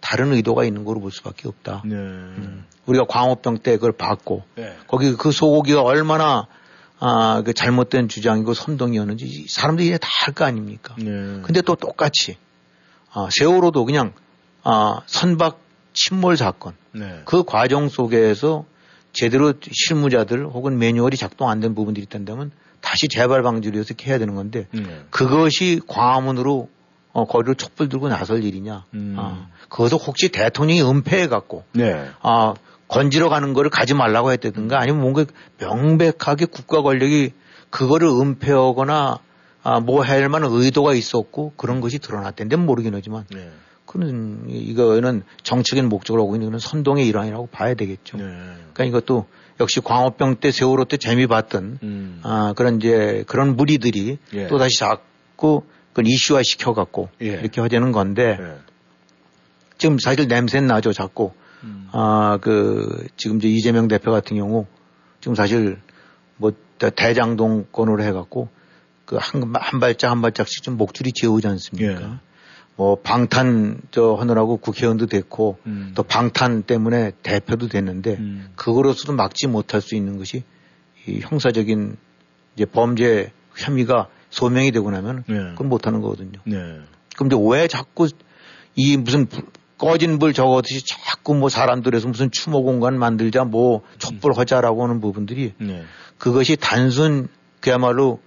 [0.00, 1.82] 다른 의도가 있는 거로 볼 수밖에 없다.
[1.84, 1.94] 네.
[1.94, 2.64] 음.
[2.86, 4.76] 우리가 광우병 때 그걸 봤고 네.
[4.88, 6.46] 거기 그 소고기가 얼마나
[6.98, 10.94] 아, 그 잘못된 주장이고 선동이었는지 사람들이 다할거 아닙니까?
[10.98, 11.40] 네.
[11.42, 12.36] 근데 또 똑같이
[13.12, 14.12] 아, 세월호도 그냥
[14.64, 15.60] 아, 선박
[15.92, 16.74] 침몰 사건.
[16.92, 17.20] 네.
[17.24, 18.64] 그 과정 속에서
[19.12, 22.50] 제대로 실무자들 혹은 매뉴얼이 작동 안 된 부분들이 있다면
[22.80, 24.82] 다시 재발 방지를 위해서 해야 되는 건데 네.
[25.10, 26.68] 그것이 광화문으로
[27.12, 28.84] 어, 거리를 촛불 들고 나설 일이냐.
[28.94, 29.14] 음.
[29.16, 32.08] 아, 그것도 혹시 대통령이 은폐해 갖고 네.
[32.22, 32.54] 아,
[32.88, 35.24] 건지러 가는 거를 가지 말라고 했다든가 아니면 뭔가
[35.58, 37.32] 명백하게 국가 권력이
[37.70, 39.18] 그거를 은폐하거나
[39.62, 43.50] 아, 뭐할 만한 의도가 있었고 그런 것이 드러났던데 모르긴 하지만 네.
[43.94, 48.16] 그는 이거는 정책인 목적으로 하고 있는 건 선동의 일환이라고 봐야 되겠죠.
[48.16, 48.24] 네.
[48.72, 49.26] 그러니까 이것도
[49.60, 52.20] 역시 광우병 때 세월호 때 재미 봤던 음.
[52.24, 54.48] 아 그런 이제 그런 무리들이 예.
[54.48, 57.26] 또 다시 자꾸 그걸 이슈화 시켜갖고 예.
[57.26, 58.56] 이렇게 하자는 건데 예.
[59.78, 61.30] 지금 사실 냄새는 나죠 자꾸
[61.62, 61.88] 음.
[61.92, 64.66] 아그 지금 이제 이재명 대표 같은 경우
[65.20, 65.78] 지금 사실
[66.36, 68.48] 뭐 대장동권으로 해갖고
[69.04, 72.20] 그 한 한 발짝 한 발짝씩 좀 목줄이 지어오지 않습니까?
[72.74, 72.76] 예.
[72.76, 75.92] 뭐 방탄 저 하느라고 국회의원도 됐고 음.
[75.94, 78.48] 또 방탄 때문에 대표도 됐는데 음.
[78.56, 80.42] 그거로서도 막지 못할 수 있는 것이
[81.06, 81.96] 이 형사적인
[82.54, 85.36] 이제 범죄 혐의가 소명이 되고 나면 네.
[85.50, 86.40] 그건 못하는 거거든요.
[86.44, 86.56] 네.
[87.16, 88.08] 그럼 이제 왜 자꾸
[88.74, 89.28] 이 무슨
[89.78, 95.52] 꺼진 불 적어듯이 자꾸 뭐 사람들에서 무슨 추모 공간 만들자 뭐 촛불 하자라고 하는 부분들이
[95.58, 95.84] 네.
[96.18, 97.28] 그것이 단순
[97.60, 98.20] 그야말로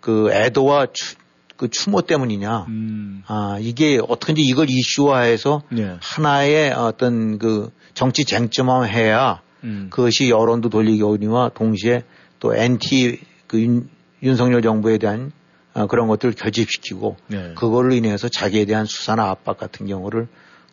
[0.00, 1.16] 그 애도와 추,
[1.62, 2.66] 그 추모 때문이냐.
[2.70, 3.22] 음.
[3.28, 5.96] 아, 이게 어떻게든지 이걸 이슈화해서 네.
[6.00, 9.86] 하나의 어떤 그 정치 쟁점화 해야 음.
[9.88, 12.02] 그것이 여론도 돌리기와 동시에
[12.40, 13.88] 또 NT 그 윤,
[14.24, 15.30] 윤석열 정부에 대한
[15.72, 17.52] 어, 그런 것들을 결집시키고 네.
[17.54, 20.26] 그걸로 인해서 자기에 대한 수사나 압박 같은 경우를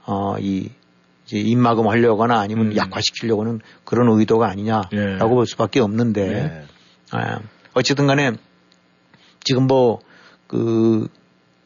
[0.07, 0.71] 어, 이
[1.27, 2.75] 이제 입막음 하려거나 아니면 음.
[2.75, 5.19] 약화시키려고는 그런 의도가 아니냐라고 네.
[5.19, 6.63] 볼 수밖에 없는데 네.
[7.11, 7.41] 아,
[7.75, 8.31] 어쨌든 간에
[9.43, 9.99] 지금 뭐
[10.49, 11.07] 그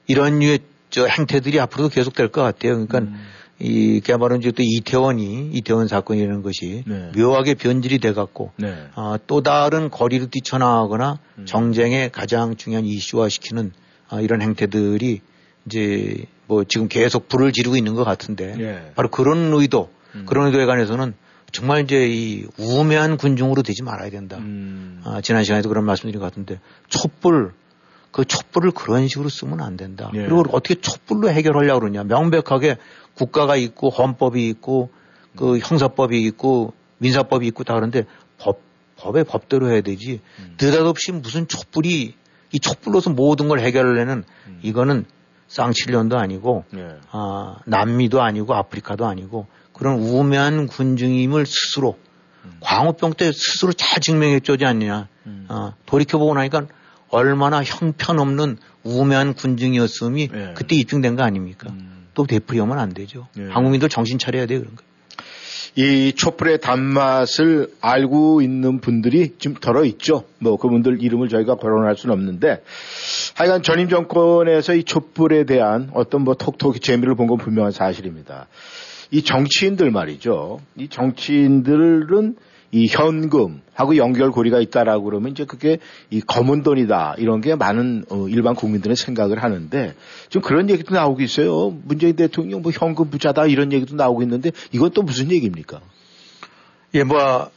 [0.05, 0.59] 이런 류의
[0.91, 2.73] 저 행태들이 앞으로도 계속될 것 같아요.
[2.73, 3.15] 그러니까 음.
[3.59, 7.11] 이 그야말로 이제 또 이태원이 이태원 사건이라는 것이 네.
[7.15, 8.75] 묘하게 변질이 돼 갖고 네.
[8.95, 11.45] 어, 또 다른 거리로 뛰쳐나가거나 음.
[11.45, 13.71] 정쟁의 가장 중요한 이슈화 시키는
[14.09, 15.21] 어, 이런 행태들이
[15.65, 18.91] 이제 뭐 지금 계속 불을 지르고 있는 것 같은데 네.
[18.95, 20.25] 바로 그런 의도 음.
[20.25, 21.13] 그런 의도에 관해서는
[21.53, 24.37] 정말 이제 이 우매한 군중으로 되지 말아야 된다.
[24.39, 25.01] 음.
[25.05, 26.59] 아, 지난 시간에도 그런 말씀드린 것 같은데
[26.89, 27.53] 촛불
[28.13, 30.11] 그 촛불을 그런 식으로 쓰면 안 된다.
[30.13, 30.19] 예.
[30.19, 32.03] 그리고 어떻게 촛불로 해결하려고 그러냐.
[32.03, 32.77] 명백하게
[33.15, 34.91] 국가가 있고 헌법이 있고
[35.35, 38.05] 그 형사법이 있고 민사법이 있고 다 그런데
[38.37, 38.61] 법,
[38.97, 40.21] 법의 법대로 해야 되지.
[40.39, 40.55] 음.
[40.61, 42.15] 느닷없이 무슨 촛불이
[42.51, 44.59] 이 촛불로서 모든 걸 해결하려는 음.
[44.61, 45.05] 이거는
[45.47, 46.87] 쌍칠년도 아니고 네.
[47.09, 51.97] 아, 남미도 아니고 아프리카도 아니고 그런 우매한 군중임을 스스로
[52.45, 52.57] 음.
[52.59, 55.07] 광우병 때 스스로 잘 증명했죠지 않느냐.
[55.25, 55.47] 음.
[55.49, 56.67] 아, 돌이켜보고 나니까
[57.13, 60.53] 얼마나 형편없는 우매한 군중이었음이 네.
[60.55, 61.69] 그때 입증된 거 아닙니까?
[61.69, 62.07] 음.
[62.15, 63.27] 또 되풀이하면 안 되죠.
[63.35, 63.47] 네.
[63.49, 64.83] 한국민들 정신 차려야 돼요, 그런 거.
[65.75, 70.23] 이 촛불의 단맛을 알고 있는 분들이 좀 덜어 있죠.
[70.39, 72.63] 뭐 그분들 이름을 저희가 거론할 수는 없는데
[73.35, 78.47] 하여간 전임 정권에서 이 촛불에 대한 어떤 뭐 톡톡이 재미를 본 건 분명한 사실입니다.
[79.09, 80.59] 이 정치인들 말이죠.
[80.77, 82.35] 이 정치인들은
[82.73, 85.77] 이 현금하고 연결고리가 있다라고 그러면 이제 그게
[86.09, 89.93] 이 검은 돈이다 이런 게 많은 어, 일반 국민들은 생각을 하는데
[90.29, 91.69] 좀 그런 얘기도 나오고 있어요.
[91.83, 95.81] 문재인 대통령 뭐 현금 부자다 이런 얘기도 나오고 있는데 이건 또 무슨 얘기입니까?
[96.95, 97.49] 예, 뭐,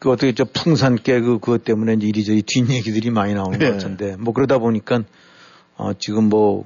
[0.00, 3.66] 그 어떻게 저 풍산 깨그 그것 때문에 이제 이리저리 뒷 얘기들이 많이 나오는 네.
[3.66, 5.04] 것 같은데 뭐 그러다 보니까
[5.76, 6.64] 어 지금 뭐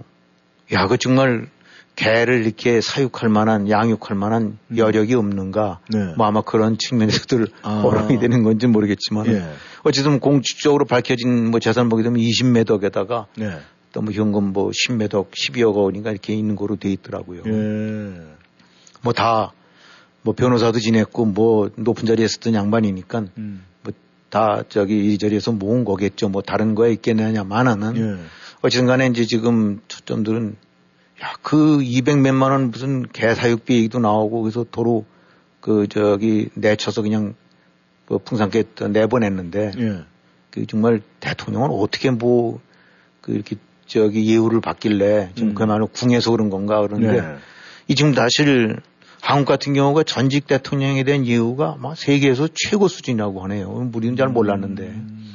[0.73, 1.49] 야, 그 정말
[1.99, 4.77] 개를 이렇게 사육할 만한 양육할 만한 음.
[4.77, 6.15] 여력이 없는가 네.
[6.17, 7.81] 뭐 아마 그런 측면에서들 아.
[7.81, 9.43] 호랑이 되는 건지 모르겠지만 예.
[9.83, 13.51] 어쨌든 공식적으로 밝혀진 뭐 재산 보게 되면 20매덕에다가 네.
[13.93, 17.43] 또뭐 현금 뭐 10매덕 12억 원인가 이렇게 있는 거로 돼 있더라고요.
[17.47, 18.15] 예.
[19.03, 19.53] 뭐다
[20.23, 23.65] 뭐 변호사도 지냈고 뭐 높은 자리에 있었던 양반이니까 음.
[23.83, 26.29] 뭐다 저기 이리저리에서 모은 거겠죠.
[26.29, 28.25] 뭐 다른 거에 있겠느냐만은 예.
[28.61, 30.68] 어쨌든 간에 이제 지금 초점들은
[31.23, 35.05] 야, 그 200 몇만 원 무슨 개사육비 얘기도 나오고 그래서 도로
[35.61, 37.35] 그 저기 내쳐서 그냥
[38.07, 40.05] 그 풍산께 내보냈는데 예.
[40.51, 42.61] 그 정말 대통령은 어떻게 뭐
[43.29, 43.57] 그 이렇게
[43.87, 45.55] 저기 예우를 받길래 지금 음.
[45.55, 47.37] 그야말로 궁에서 그런 건가 그러는데 예.
[47.87, 48.81] 이 지금 사실
[49.21, 53.91] 한국 같은 경우가 전직 대통령에 대한 예우가 막 세계에서 최고 수준이라고 하네요.
[53.93, 54.83] 우리는 잘 몰랐는데.
[54.85, 55.35] 음.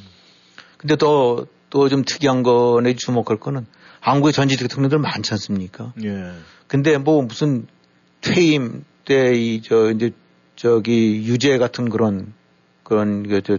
[0.78, 3.66] 근데 또 또 좀 특이한 거내 주목할 거는
[4.04, 5.94] 한국의 전직 대통령들 많지 않습니까?
[6.04, 6.32] 예.
[6.68, 7.66] 근데 뭐 무슨
[8.22, 10.12] 퇴임 때 이 저 이제
[10.56, 12.34] 저기 유죄 같은 그런
[12.84, 13.58] 그런 그저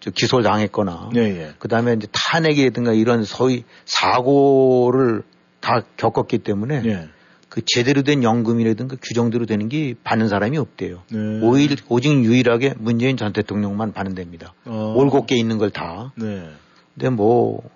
[0.00, 1.54] 저 기소를 당했거나 예, 예.
[1.58, 5.22] 그다음에 이제 탄핵이든가 이런 소위 사고를
[5.60, 7.08] 다 겪었기 때문에 예.
[7.48, 11.02] 그 제대로 된 연금이라든가 규정대로 되는 게 받는 사람이 없대요.
[11.10, 11.40] 네.
[11.42, 14.52] 오일, 오직 유일하게 문재인 전 대통령만 받는 됩니다.
[14.66, 14.94] 어.
[14.96, 16.12] 올곧게 있는 걸 다.
[16.16, 16.50] 네.
[16.94, 17.68] 근데 뭐그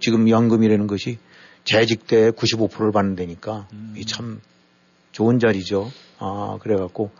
[0.00, 1.18] 지금 연금이라는 것이
[1.64, 3.94] 재직 때 95%를 받는다니까 음.
[3.96, 4.40] 이참
[5.12, 5.90] 좋은 자리죠.
[6.18, 7.10] 아, 그래갖고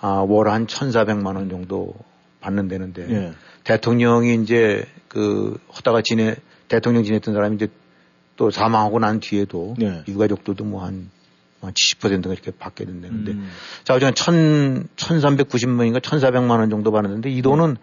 [0.00, 1.94] 아, 월 한 1,400만 원 정도
[2.40, 3.32] 받는다는데 예.
[3.64, 6.36] 대통령이 이제 그 하다가 지내
[6.68, 7.68] 대통령 지냈던 사람이 이제
[8.36, 10.02] 또 사망하고 난 뒤에도 예.
[10.08, 11.10] 유가족들도 뭐한
[11.60, 13.48] 70%가 이렇게 받게 된다는데 음.
[13.84, 17.76] 자, 어쨌든 1 1,390만인가 1,400만 원 정도 받는데 이 돈은 음.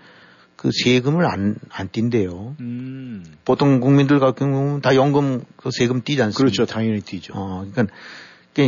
[0.59, 2.57] 그 세금을 안, 안 띈대요.
[2.59, 3.23] 음.
[3.45, 6.37] 보통 국민들 같은 경우는 다 연금 그 세금 띄지 않습니까?
[6.37, 6.65] 그렇죠.
[6.65, 7.31] 당연히 띄죠.
[7.33, 7.95] 어, 그러니까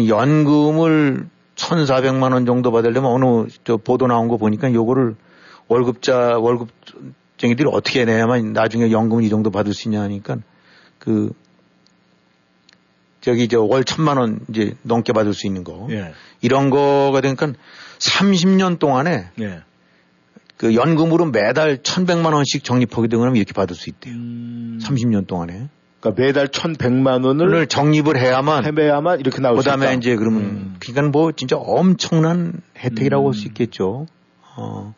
[0.08, 1.28] 연금을
[1.58, 5.16] 1,400만 원 정도 받으려면 어느 저 보도 나온 거 보니까 요거를
[5.68, 10.38] 월급자, 월급쟁이들이 어떻게 내야만 나중에 연금을 이 정도 받을 수 있냐 하니까
[10.98, 11.34] 그
[13.20, 15.88] 저기 저 월 천만 원 이제 넘게 받을 수 있는 거.
[15.92, 16.14] 예.
[16.40, 17.52] 이런 거가 되니까
[18.00, 19.64] 30년 동안에 예.
[20.62, 24.14] 그 연금으로 매달 1,100만 원씩 적립하게 되면 이렇게 받을 수 있대요.
[24.14, 24.78] 음...
[24.80, 25.70] 30년 동안에.
[26.00, 29.76] 그러니까 매달 1,100만 원을 적립을 해야만 해야만 이렇게 나올 수 있다.
[29.76, 30.76] 그다음에 이제 그러면 음.
[30.80, 33.28] 그러니까 뭐 진짜 엄청난 혜택이라고 음.
[33.30, 34.06] 할수 있겠죠.
[34.56, 34.94] 어.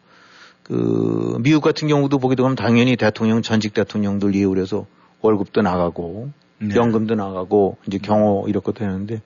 [0.64, 4.86] 그 미국 같은 경우도 보게 되면 당연히 대통령 전직 대통령들 이해를 해서
[5.22, 6.76] 월급도 나가고 네.
[6.76, 9.22] 연금도 나가고 이제 경호 이렇게 되는데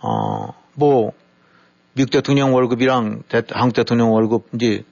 [0.00, 1.12] 어뭐
[1.92, 4.82] 미국 대통령 월급이랑 대, 한국 대통령 월급 이제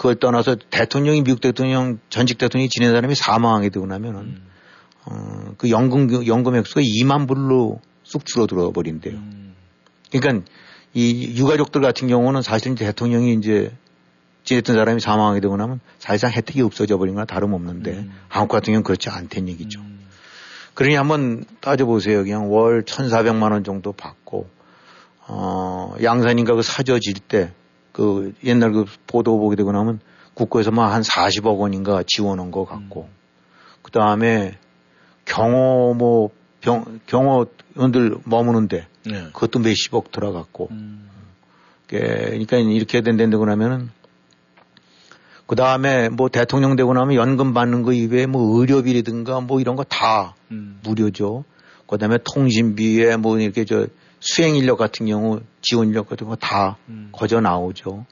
[0.00, 4.46] 그걸 떠나서 대통령이 미국 대통령 전직 대통령이 지낸 사람이 사망하게 되고 나면은 음.
[5.04, 9.12] 어, 그 연금 연금 액수가 2만 불로 쑥 줄어들어 버린대요.
[9.12, 9.54] 음.
[10.10, 10.46] 그러니까
[10.94, 13.76] 이 유가족들 같은 경우는 사실 대통령이 이제
[14.44, 18.10] 지냈던 사람이 사망하게 되고 나면 사실상 혜택이 없어져 버린 거나 다름없는데 음.
[18.28, 19.80] 한국 같은 경우는 그렇지 않다는 얘기죠.
[19.80, 20.00] 음.
[20.72, 22.24] 그러니 한번 따져보세요.
[22.24, 24.48] 그냥 월 1,400만 원 정도 받고,
[25.26, 27.52] 어, 양산인가 그 사저 질 때
[27.92, 30.00] 그 옛날 그 보도 보게 되고 나면
[30.34, 33.14] 국고에서 막한 40억 원인가 지원한 것 같고 음.
[33.82, 34.58] 그 다음에
[35.24, 36.30] 경호 뭐
[36.60, 39.24] 병, 경호원들 머무는데 네.
[39.32, 41.08] 그것도 몇십억 들어갔고 음.
[41.86, 43.90] 그러니까 이렇게 된다고 나면은
[45.46, 50.36] 그 다음에 뭐 대통령 되고 나면 연금 받는 거 이외에 뭐 의료비라든가 뭐 이런 거다
[50.52, 50.78] 음.
[50.84, 51.44] 무료죠.
[51.88, 53.88] 그 다음에 통신비에 뭐 이렇게 저
[54.20, 57.08] 수행 인력 같은 경우 지원 인력 같은 거다 음.
[57.12, 58.04] 거저 나오죠.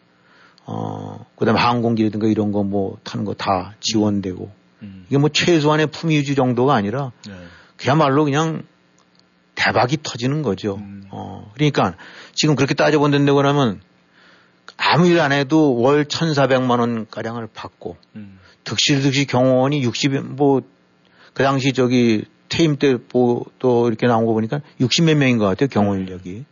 [0.66, 4.50] 어, 그 다음에 항공기라든가 이런 거 뭐 타는 거 다 지원되고
[4.82, 5.04] 음.
[5.08, 7.32] 이게 뭐 최소한의 품위 유지 정도가 아니라 네.
[7.76, 8.64] 그야말로 그냥
[9.54, 10.76] 대박이 터지는 거죠.
[10.76, 11.04] 음.
[11.10, 11.94] 어, 그러니까
[12.34, 13.80] 지금 그렇게 따져본다고 하면
[14.76, 18.38] 아무 일 안 해도 월 1,400만 원 가량을 받고 음.
[18.64, 20.60] 득실득실 경호원이 60, 뭐,
[21.32, 25.94] 그 당시 저기 퇴임 때 또 이렇게 나온 거 보니까 60몇 명인 것 같아요, 경호
[25.96, 26.44] 인력이.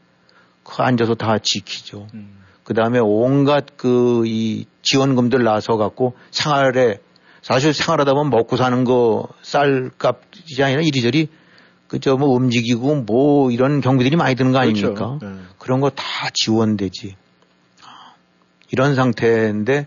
[0.64, 2.07] 그 앉아서 다 지키죠.
[2.14, 2.36] 음.
[2.64, 6.99] 그 다음에 온갖 그 이 지원금들 나서 갖고 생활에
[7.42, 11.28] 사실 생활하다 보면 먹고 사는 거 쌀값이 아니라 이리저리
[11.88, 14.70] 그저 뭐 움직이고 뭐 이런 경비들이 많이 드는 거 그렇죠.
[14.86, 15.18] 아닙니까?
[15.18, 15.36] 그렇죠.
[15.36, 15.42] 네.
[15.59, 16.03] 그런 거 다
[16.34, 17.14] 지원되지.
[18.72, 19.86] 이런 상태인데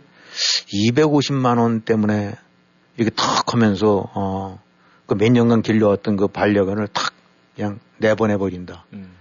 [0.74, 2.34] 250만 원 때문에
[2.98, 4.60] 이렇게 탁 하면서 어,
[5.10, 7.14] 그 몇 년간 길러왔던 그 반려견을 탁
[7.56, 8.86] 그냥 내보내 버린다.
[8.94, 9.12] 음.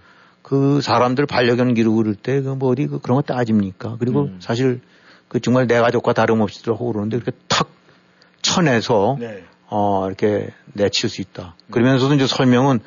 [0.41, 3.97] 그 사람들 반려견 기르고 그럴 때 그 뭐 어디 그 그런 거 따집니까?
[3.99, 4.37] 그리고 음.
[4.41, 4.79] 사실
[5.27, 7.69] 그 정말 내 가족과 다름없이 하고 그러는데 이렇게 탁
[8.41, 9.43] 쳐내서 네.
[9.67, 11.55] 어 이렇게 내칠 수 있다.
[11.67, 11.71] 음.
[11.71, 12.79] 그러면서도 이제 설명은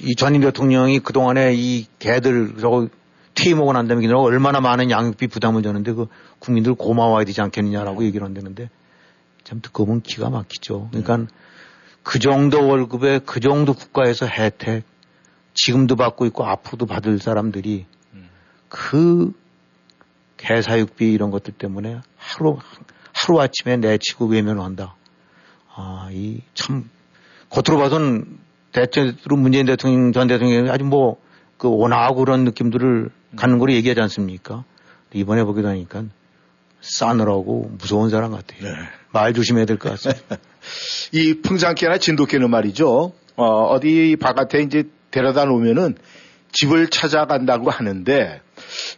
[0.00, 2.88] 이 전임 대통령이 그동안에 이 개들 저거
[3.34, 6.06] 퇴임하고 난 다음에 얼마나 많은 양육비 부담을 줬는데 그
[6.40, 8.70] 국민들 고마워야 되지 않겠느냐라고 얘기를 한다는데
[9.44, 10.88] 참 듣고 보면 기가 막히죠.
[10.90, 11.26] 그러니까 네.
[12.08, 14.84] 그 정도 월급에 그 정도 국가에서 혜택
[15.52, 17.84] 지금도 받고 있고 앞으로도 받을 사람들이
[18.14, 18.30] 음.
[18.70, 19.32] 그
[20.38, 22.56] 개사육비 이런 것들 때문에 하루
[23.12, 24.94] 하루 아침에 내치고 외면한다.
[25.74, 26.88] 아, 이 참
[27.50, 28.38] 겉으로 봐선
[28.72, 31.18] 대체로 문재인 대통령 전 대통령이 아주 뭐
[31.58, 34.64] 그 온화하고 그런 느낌들을 갖는 걸 얘기하지 않습니까?
[35.12, 36.04] 이번에 보게 되니까
[36.80, 38.62] 싸늘하고 무서운 사람 같아요.
[38.62, 38.74] 네.
[39.12, 40.36] 말 조심해야 될 것 같습니다.
[41.12, 43.12] 이 풍산개나 진돗개는 말이죠.
[43.36, 45.96] 어, 어디 바깥에 이제 데려다 놓으면은
[46.52, 48.40] 집을 찾아간다고 하는데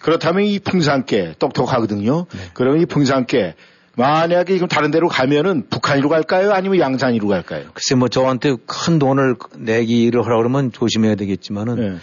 [0.01, 2.27] 그렇다면 이 풍산개 똑똑하거든요.
[2.33, 2.41] 네.
[2.55, 3.55] 그러면 이 풍산개
[3.97, 6.53] 만약에 지금 다른 데로 가면은 북한으로 갈까요?
[6.53, 7.71] 아니면 양산으로 갈까요?
[7.75, 11.99] 글쎄 뭐 저한테 큰 돈을 내기를 하라 그러면 조심해야 되겠지만은 네.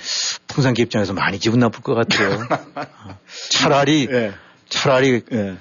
[0.48, 2.46] 풍산개 입장에서 많이 기분 나쁠 것 같아요.
[3.50, 4.32] 차라리 네.
[4.70, 5.56] 차라리 네.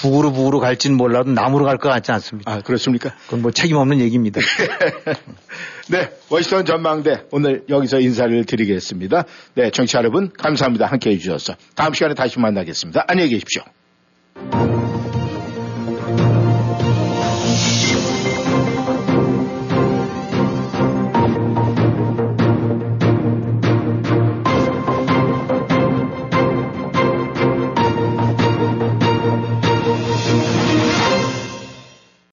[0.00, 2.50] 북으로 북으로 갈지는 몰라도 남으로 갈 것 같지 않습니다.
[2.52, 3.14] 아, 그렇습니까?
[3.26, 4.40] 그건 뭐 책임 없는 얘기입니다.
[5.90, 9.24] 네, 워싱턴 전망대 오늘 여기서 인사를 드리겠습니다.
[9.54, 10.86] 네, 청취자 여러분 감사합니다.
[10.86, 13.04] 함께 해주셔서 다음 시간에 다시 만나겠습니다.
[13.08, 13.62] 안녕히 계십시오.